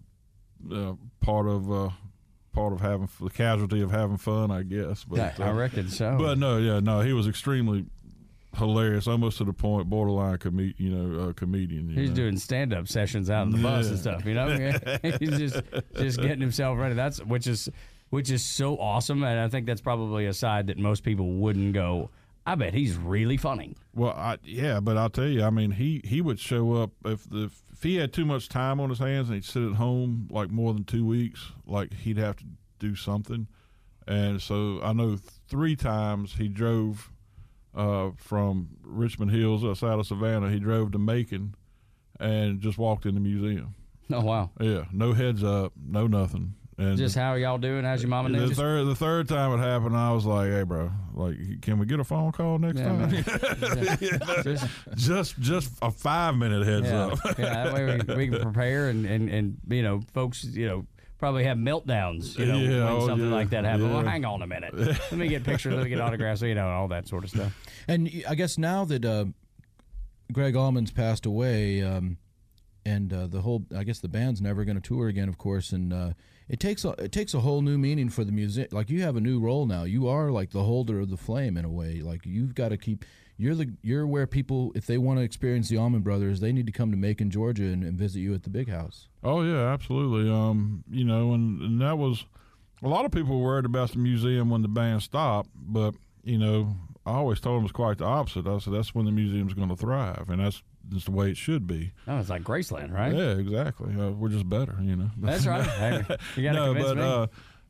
[0.73, 1.91] uh, part of uh,
[2.53, 5.05] part of having the casualty of having fun, I guess.
[5.05, 6.17] But Yeah, I reckon so.
[6.19, 7.87] But no, yeah, no, he was extremely
[8.57, 11.91] hilarious, almost to the point borderline comed- you know, uh, comedian.
[11.91, 12.17] You He's know?
[12.17, 14.49] doing stand up sessions out on the bus and stuff, you know?
[15.21, 15.63] He's just
[15.97, 16.95] just getting himself ready.
[16.95, 17.69] That's which is
[18.11, 21.75] which is so awesome and I think that's probably a side that most people wouldn't
[21.75, 22.11] go,
[22.47, 23.75] I bet he's really funny.
[23.93, 27.29] Well, I, yeah, but I'll tell you, I mean, he he would show up if
[27.29, 30.29] the if he had too much time on his hands and he'd sit at home
[30.31, 32.45] like more than two weeks, like he'd have to
[32.79, 33.49] do something.
[34.07, 35.19] And so I know
[35.49, 37.11] three times he drove
[37.75, 40.51] uh, from Richmond Hills outside of Savannah.
[40.51, 41.57] He drove to Macon
[42.21, 43.75] and just walked in the museum.
[44.11, 44.51] Oh wow.
[44.61, 46.55] Yeah, no heads up, no nothing.
[46.79, 47.85] And Just how are y'all doing?
[47.85, 48.49] How's your mama the doing?
[48.49, 51.87] Just- third the third time it happened, I was like, "Hey, bro, like, can we
[51.87, 53.25] get a phone call next Yeah, time?" man.
[54.45, 57.19] Just- just just a five minute heads yeah, up.
[57.39, 60.87] yeah, that way we, we can prepare and, and, and you know, folks, you know,
[61.19, 63.85] probably have meltdowns, you know, Yeah, when oh, something yeah, like that happens.
[63.91, 64.11] Well, yeah.
[64.11, 64.75] hang on a minute.
[64.77, 67.57] Let me get pictures, let me get autographs, you know, all that sort of stuff.
[67.89, 69.25] And y- I guess now that uh,
[70.31, 72.19] Gregg Allman's passed away, um,
[72.85, 75.73] and uh, the whole, I guess the band's never going to tour again, of course,
[75.73, 76.11] and uh,
[76.49, 78.73] it takes a it takes a whole new meaning for the music.
[78.73, 79.85] Like you have a new role now.
[79.85, 82.01] You are like the holder of the flame in a way.
[82.01, 83.05] Like you've got to keep.
[83.39, 86.65] You're the you're where people, if they want to experience the Allman Brothers, they need
[86.67, 89.09] to come to Macon, Georgia, and, and visit you at the Big House.
[89.23, 90.31] Oh yeah, absolutely.
[90.33, 92.25] Um, you know, and, and that was
[92.83, 95.95] a lot of people were worried about the museum when the band stopped, but
[96.25, 98.47] you know, I always told them it's quite the opposite.
[98.47, 101.37] I said that's when the museum's going to thrive, and that's just the way it
[101.37, 101.93] should be.
[102.07, 103.15] Oh, it's like Graceland, right?
[103.15, 103.95] Yeah, exactly.
[103.95, 105.11] Uh, we're just better, you know.
[105.19, 105.67] That's right.
[105.67, 106.05] Hey,
[106.37, 107.03] you got to no, convince but me.
[107.03, 107.27] uh,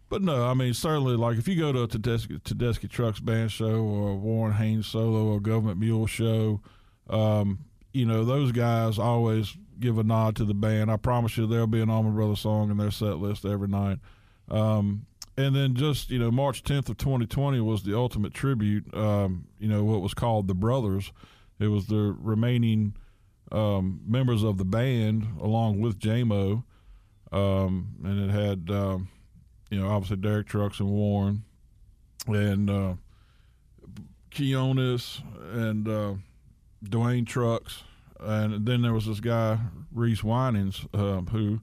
[0.09, 3.51] but no, I mean certainly like if you go to a Tedeschi, Tedeschi Trucks band
[3.51, 6.61] show or a Warren Haynes solo or Government Mule show,
[7.11, 7.59] um,
[7.93, 10.91] you know those guys always give a nod to the band.
[10.91, 13.99] I promise you there'll be an Allman Brothers song in their set list every night.
[14.49, 15.07] Um,
[15.37, 18.95] and then just you know March 10th of 2020 was the ultimate tribute.
[18.95, 21.12] Um, you know what was called the Brothers.
[21.59, 22.95] It was the remaining
[23.53, 26.64] um, members of the band along with Jaimoe,
[27.32, 29.09] um, and it had um,
[29.70, 31.44] you know obviously Derek Trucks and Warren,
[32.26, 32.94] and uh,
[34.34, 35.22] Quinones
[35.53, 36.14] and uh,
[36.82, 37.82] Duane Trucks
[38.20, 39.59] and then there was this guy
[39.92, 41.61] Reese Wynans, uh, who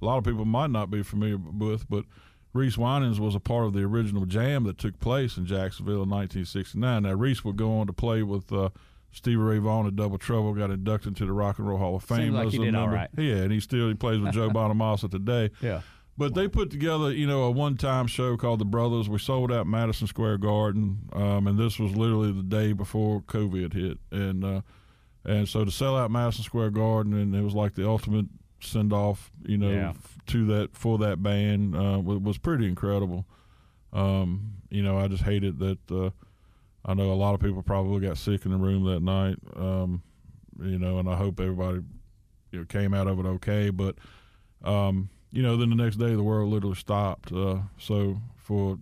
[0.00, 2.04] a lot of people might not be familiar with, but
[2.52, 6.10] Reese Wynans was a part of the original jam that took place in Jacksonville in
[6.10, 7.02] 1969.
[7.02, 8.70] Now Reese would go on to play with uh,
[9.16, 12.04] Stevie Ray Vaughan at Double Trouble, got inducted into the Rock and Roll Hall of
[12.04, 12.18] Fame.
[12.18, 13.08] Seems like as he a did all right.
[13.16, 15.50] Yeah, and he still he plays with Joe Bonamassa today.
[15.62, 15.80] Yeah.
[16.18, 19.06] But they put together, you know, a one-time show called The Brothers.
[19.08, 23.72] We sold out Madison Square Garden, um, and this was literally the day before COVID
[23.74, 24.60] hit, and uh,
[25.24, 28.26] and so to sell out Madison Square Garden, and it was like the ultimate
[28.60, 29.90] send-off, you know, Yeah.
[29.90, 33.26] f- to that for that band uh, was, was pretty incredible.
[33.92, 35.78] Um, you know, I just hated that.
[35.90, 36.10] Uh,
[36.86, 39.36] I know a lot of people probably got sick in the room that night.
[39.56, 40.02] Um,
[40.62, 41.80] you know, and I hope everybody
[42.52, 43.70] you know, came out of it okay.
[43.70, 43.96] But
[44.64, 47.32] um, you know, then the next day the world literally stopped.
[47.32, 48.78] Uh, so for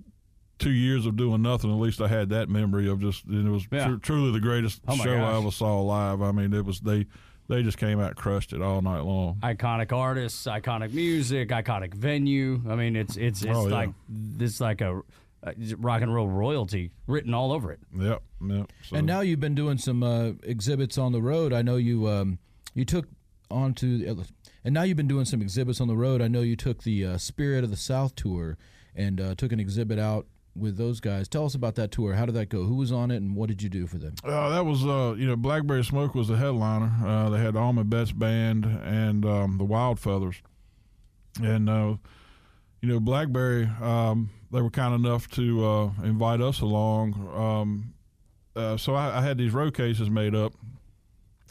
[0.59, 3.51] two years of doing nothing, at least I had that memory of just and it
[3.51, 3.87] was Yeah.
[3.87, 6.23] tru- truly the greatest Oh, show I ever saw live.
[6.23, 7.07] I mean, it was they
[7.49, 9.37] they just came out crushed it all night long.
[9.43, 12.63] iconic artists, iconic music, iconic venue.
[12.69, 13.75] I mean, it's it's it's Oh, yeah.
[13.75, 15.03] like this like a,
[15.45, 17.81] uh rock and roll royalty written all over it.
[17.97, 18.73] Yep, yep.
[18.83, 21.53] So, And now you've been doing some uh, exhibits on the road.
[21.53, 22.39] I know you um,
[22.75, 23.07] you took
[23.51, 24.17] onto,
[24.65, 26.23] and now you've been doing some exhibits on the road.
[26.23, 28.57] I know you took the uh, Spirit of the South tour
[28.95, 30.27] and uh, took an exhibit out
[30.57, 31.29] with those guys.
[31.29, 32.15] Tell us about that tour.
[32.15, 32.65] How did that go?
[32.65, 34.15] Who was on it, and what did you do for them?
[34.25, 36.93] Uh, that was, uh, you know, Blackberry Smoke was the headliner.
[37.05, 40.37] Uh, they had the Allman Betts Band and um, the Wild Feathers.
[41.43, 41.97] And, uh,
[42.81, 47.15] you know, Blackberry, um, they were kind enough to uh, invite us along.
[47.35, 47.95] Um,
[48.55, 50.53] uh, so I, I had these road cases made up.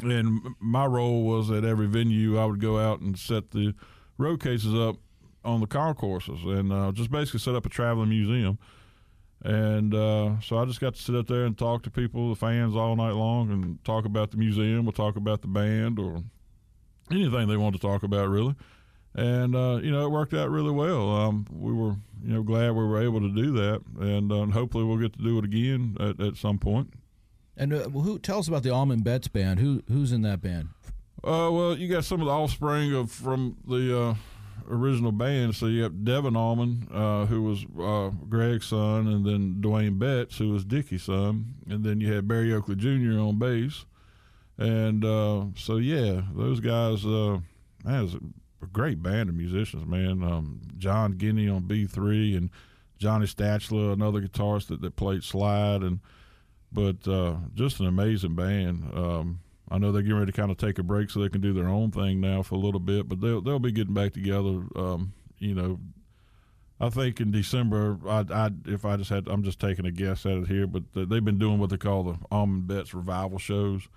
[0.01, 3.75] And my role was at every venue, I would go out and set the
[4.17, 4.95] road cases up
[5.45, 8.57] on the concourses and uh, just basically set up a traveling museum.
[9.43, 12.35] And uh, so I just got to sit up there and talk to people, the
[12.35, 16.23] fans, all night long, and talk about the museum, or talk about the band, or
[17.11, 18.55] anything they wanted to talk about, really.
[19.15, 21.09] And uh, you know, it worked out really well.
[21.09, 24.53] Um, we were, you know, glad we were able to do that, and, uh, and
[24.53, 26.93] hopefully we'll get to do it again at, at some point.
[27.55, 28.17] And uh, who?
[28.17, 29.59] Tell us about the Allman Betts band.
[29.59, 30.69] Who who's in that band?
[31.23, 34.15] Uh, well, you got some of the offspring of from the uh,
[34.67, 35.55] original band.
[35.55, 40.37] So you have Devon Allman, uh, who was uh, Gregg's son, and then Duane Betts,
[40.39, 43.19] who was Dickey's son, and then you had Berry Oakley Jr.
[43.19, 43.85] on bass.
[44.57, 47.05] And uh, so yeah, those guys.
[47.05, 47.39] Uh,
[47.83, 48.33] man,
[48.63, 50.23] a great band of musicians, man.
[50.23, 52.49] Um, John Ginty on B three, and
[52.97, 55.99] Johnny Stachela, another guitarist that, that played slide, and
[56.71, 58.83] but uh, just an amazing band.
[58.95, 59.39] Um,
[59.69, 61.53] I know they're getting ready to kind of take a break so they can do
[61.53, 64.61] their own thing now for a little bit, but they'll they'll be getting back together.
[64.75, 65.79] Um, you know,
[66.79, 70.25] I think in December, I, I if I just had, I'm just taking a guess
[70.25, 73.87] at it here, but they've been doing what they call the Allman Betts revival shows,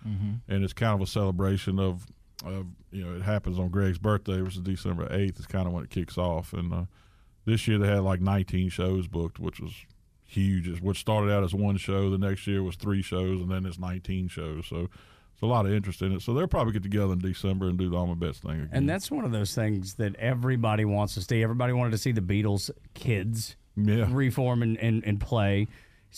[0.48, 2.06] and it's kind of a celebration of,
[2.44, 5.38] of you know, it happens on Gregg's birthday, which is December eighth.
[5.38, 6.84] Is kind of when it kicks off, and uh,
[7.44, 9.72] this year they had like 19 shows booked, which was
[10.26, 10.68] huge.
[10.68, 13.64] It's what started out as one show, the next year was three shows, and then
[13.64, 14.66] it's 19 shows.
[14.66, 14.88] So
[15.32, 16.22] it's a lot of interest in it.
[16.22, 18.70] So they'll probably get together in December and do the Allman Betts thing again.
[18.72, 21.42] And that's one of those things that everybody wants to see.
[21.42, 24.06] Everybody wanted to see the Beatles kids yeah.
[24.10, 25.68] reform and, and, and play.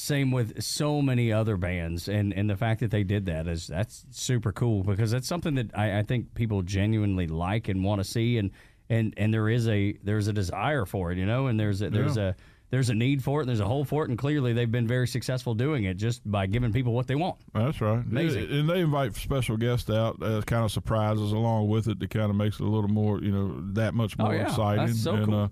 [0.00, 3.66] Same with so many other bands, and, and the fact that they did that is
[3.66, 8.00] that's super cool because that's something that I, I think people genuinely like and want
[8.00, 8.52] to see, and,
[8.88, 11.90] and, and there is a there's a desire for it, you know, and there's a,
[11.90, 12.28] there's Yeah.
[12.28, 12.34] a
[12.70, 14.86] there's a need for it, and there's a hole for it, and clearly they've been
[14.86, 17.38] very successful doing it just by giving people what they want.
[17.52, 17.98] That's right.
[17.98, 18.52] Amazing.
[18.52, 22.30] And they invite special guests out as kind of surprises along with it that kind
[22.30, 24.48] of makes it a little more, you know, that much more Oh, more yeah.
[24.48, 24.86] exciting.
[24.86, 25.34] That's so and, cool.
[25.44, 25.48] Uh,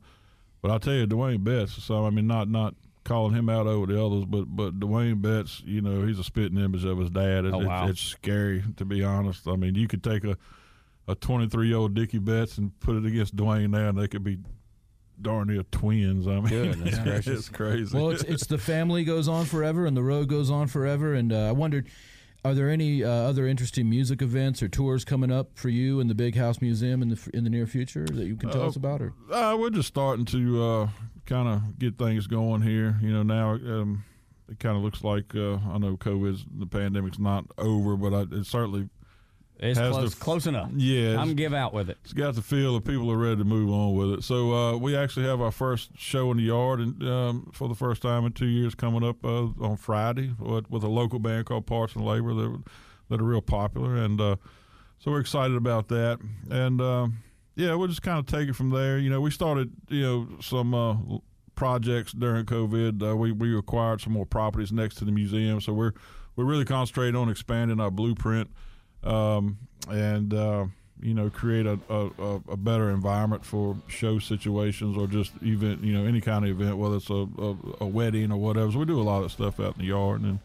[0.62, 1.82] but I'll tell you, Duane Betts.
[1.82, 2.74] So I mean, not not
[3.06, 6.58] calling him out over the others, but but Duane Betts, you know, he's a spitting
[6.58, 7.44] image of his dad.
[7.46, 7.88] It, Oh, it- wow.
[7.88, 9.46] it's scary to be honest.
[9.48, 10.36] I mean, you could take a
[11.08, 14.24] a 23 year old Dickey Betts and put it against Duane now, and they could
[14.24, 14.38] be
[15.22, 16.26] darn near twins.
[16.26, 17.38] I mean, Goodness gracious.
[17.38, 17.96] it's crazy.
[17.96, 21.14] Well, it's it's the family goes on forever and the road goes on forever.
[21.14, 21.86] And uh, I wondered,
[22.46, 26.08] are there any uh, other interesting music events or tours coming up for you in
[26.08, 28.68] the Big House Museum in the in the near future that you can tell Uh,
[28.68, 29.02] us about?
[29.02, 30.88] Or Uh, we're just starting to uh,
[31.26, 32.98] kind of get things going here.
[33.02, 34.04] You know, now um,
[34.48, 38.36] it kind of looks like uh, I know COVID's the pandemic's not over, but I,
[38.36, 38.88] it certainly
[39.58, 40.70] It's has close, the- close enough.
[40.74, 41.98] Yeah, I'm give out with it.
[42.04, 44.24] it's got the feel that people are ready to move on with it.
[44.24, 47.74] So uh, we actually have our first show in the yard, and um, for the
[47.74, 51.46] first time in two years, coming up uh, on Friday with, with a local band
[51.46, 52.62] called Parts and Labor that
[53.08, 54.36] that are real popular, and uh,
[54.98, 56.18] so we're excited about that.
[56.50, 57.08] And uh,
[57.54, 58.98] yeah, we'll just kind of take it from there.
[58.98, 60.96] You know, we started you know some uh,
[61.54, 63.02] projects during COVID.
[63.10, 65.92] Uh, we we acquired some more properties next to the museum, so we're
[66.36, 68.50] we're really concentrating on expanding our blueprint
[69.04, 70.66] um, and uh,
[71.00, 75.92] you know create a, a, a, better environment for show situations or just event you
[75.92, 78.72] know any kind of event whether it's a, a, a wedding or whatever.
[78.72, 80.38] So we do a lot of stuff out in the yard and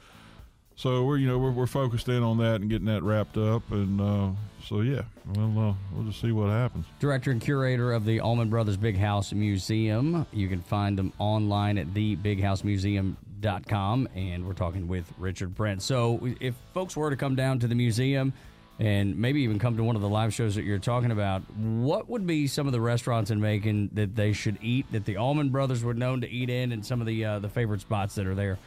[0.76, 3.72] so we're you know we're, we're focused in on that and getting that wrapped up
[3.72, 4.30] and uh,
[4.68, 5.04] so yeah
[5.36, 6.86] well uh, we'll just see what happens.
[7.00, 10.26] Director and curator of the allman brothers big house museum.
[10.34, 16.56] You can find them online at thebigHouseMuseum.com and we're talking with richard brent so if
[16.74, 18.34] folks were to come down to the museum
[18.82, 22.10] and maybe even come to one of the live shows that you're talking about, what
[22.10, 25.50] would be some of the restaurants in Macon that they should eat that the Allman
[25.50, 28.26] Brothers were known to eat in, and some of the uh, the favorite spots that
[28.26, 28.58] are there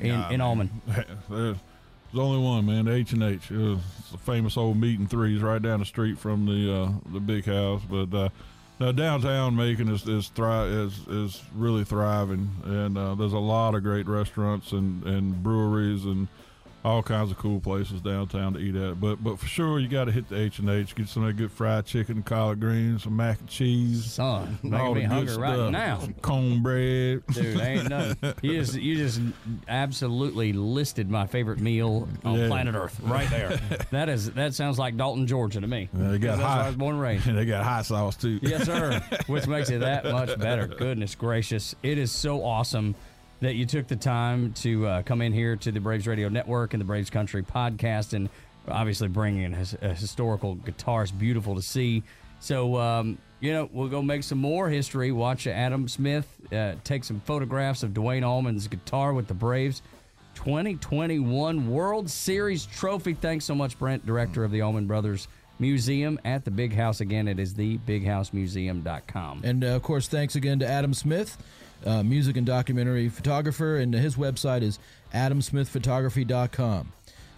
[0.00, 0.70] in, nah, in Allman?
[1.28, 1.58] There's
[2.16, 2.88] only one, man.
[2.88, 3.50] H and H.
[3.50, 7.20] It's a famous old meat and threes right down the street from the uh, the
[7.20, 7.82] big house.
[7.88, 8.28] But uh,
[8.80, 13.74] now downtown Macon is is, thri- is is really thriving, and uh, there's a lot
[13.74, 16.28] of great restaurants and and breweries and
[16.88, 18.98] all kinds of cool places downtown to eat at.
[19.00, 20.94] But but for sure, you got to hit the H and H.
[20.94, 24.04] Get some of that good fried chicken, collard greens, some mac and cheese.
[24.04, 25.98] Son, making me hungry right now.
[25.98, 27.60] Some cornbread, dude.
[27.60, 28.34] Ain't nothing.
[28.42, 29.20] You just you just
[29.68, 32.48] absolutely listed my favorite meal on yeah.
[32.48, 33.58] planet Earth right there.
[33.90, 35.88] that is that sounds like Dalton, Georgia to me.
[35.92, 36.60] Yeah, they got hot.
[36.60, 37.26] I was born and raised.
[37.34, 38.38] they got hot sauce too.
[38.42, 39.02] Yes, sir.
[39.26, 40.66] Which makes it that much better.
[40.66, 42.94] Goodness gracious, it is so awesome
[43.40, 46.74] that you took the time to uh, come in here to the Braves Radio Network
[46.74, 48.28] and the Braves Country podcast, and
[48.68, 52.02] obviously bringing in a, historical guitar is beautiful to see.
[52.40, 55.12] So, um, you know, we'll go make some more history.
[55.12, 59.82] Watch Adam Smith uh, take some photographs of Duane Allman's guitar with the Braves.
[60.34, 63.14] 2021 World Series trophy.
[63.14, 65.26] Thanks so much, Brent, director of the Allman Brothers
[65.58, 67.00] Museum at the Big House.
[67.00, 69.40] Again, it is thebighousemuseum.com.
[69.42, 71.36] And uh, of course, thanks again to Adam Smith
[71.86, 74.78] uh, music and documentary photographer, and his website is
[75.14, 76.92] adamsmithphotography.com.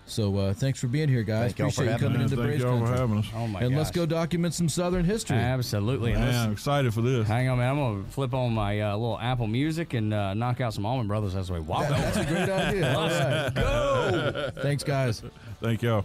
[0.07, 1.53] So uh, thanks for being here, guys.
[1.53, 2.95] Thank Appreciate you coming into Thank Braves y'all Country.
[2.97, 3.27] for having us.
[3.33, 3.79] Oh my and gosh.
[3.79, 5.37] let's go document some Southern history.
[5.37, 6.15] Absolutely.
[6.15, 7.29] Man, I'm excited for this.
[7.29, 7.71] Hang on, man.
[7.71, 11.07] I'm gonna flip on my uh, little Apple Music and uh, knock out some Allman
[11.07, 11.89] Brothers as we walk.
[11.89, 12.97] That- that's a great idea.
[12.97, 13.55] All right.
[13.55, 14.51] Go.
[14.63, 15.23] Thanks, guys.
[15.61, 16.05] Thank y'all.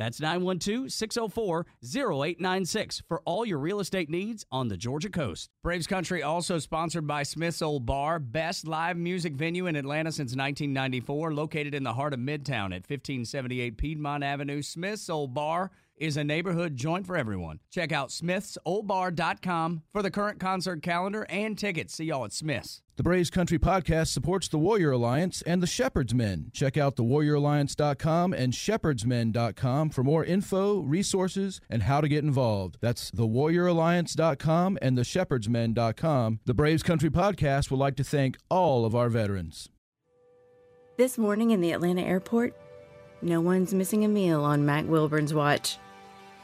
[0.00, 5.50] That's 912 604 0896 for all your real estate needs on the Georgia coast.
[5.62, 10.30] Braves Country also sponsored by Smith's Old Bar, best live music venue in Atlanta since
[10.30, 14.62] 1994, located in the heart of Midtown at 1578 Piedmont Avenue.
[14.62, 15.70] Smith's Old Bar
[16.00, 17.60] is a neighborhood joint for everyone.
[17.70, 21.94] Check out smithsoldbar.com for the current concert calendar and tickets.
[21.94, 22.82] See y'all at Smith's.
[22.96, 26.50] The Braves Country Podcast supports the Warrior Alliance and the Shepherd's Men.
[26.52, 32.76] Check out thewarrioralliance.com and shepherdsmen.com for more info, resources, and how to get involved.
[32.82, 36.40] That's thewarrioralliance.com and theshepherdsmen.com.
[36.44, 39.70] The Braves Country Podcast would like to thank all of our veterans.
[40.98, 42.54] This morning in the Atlanta airport,
[43.22, 45.78] no one's missing a meal on Mac Wilburn's watch.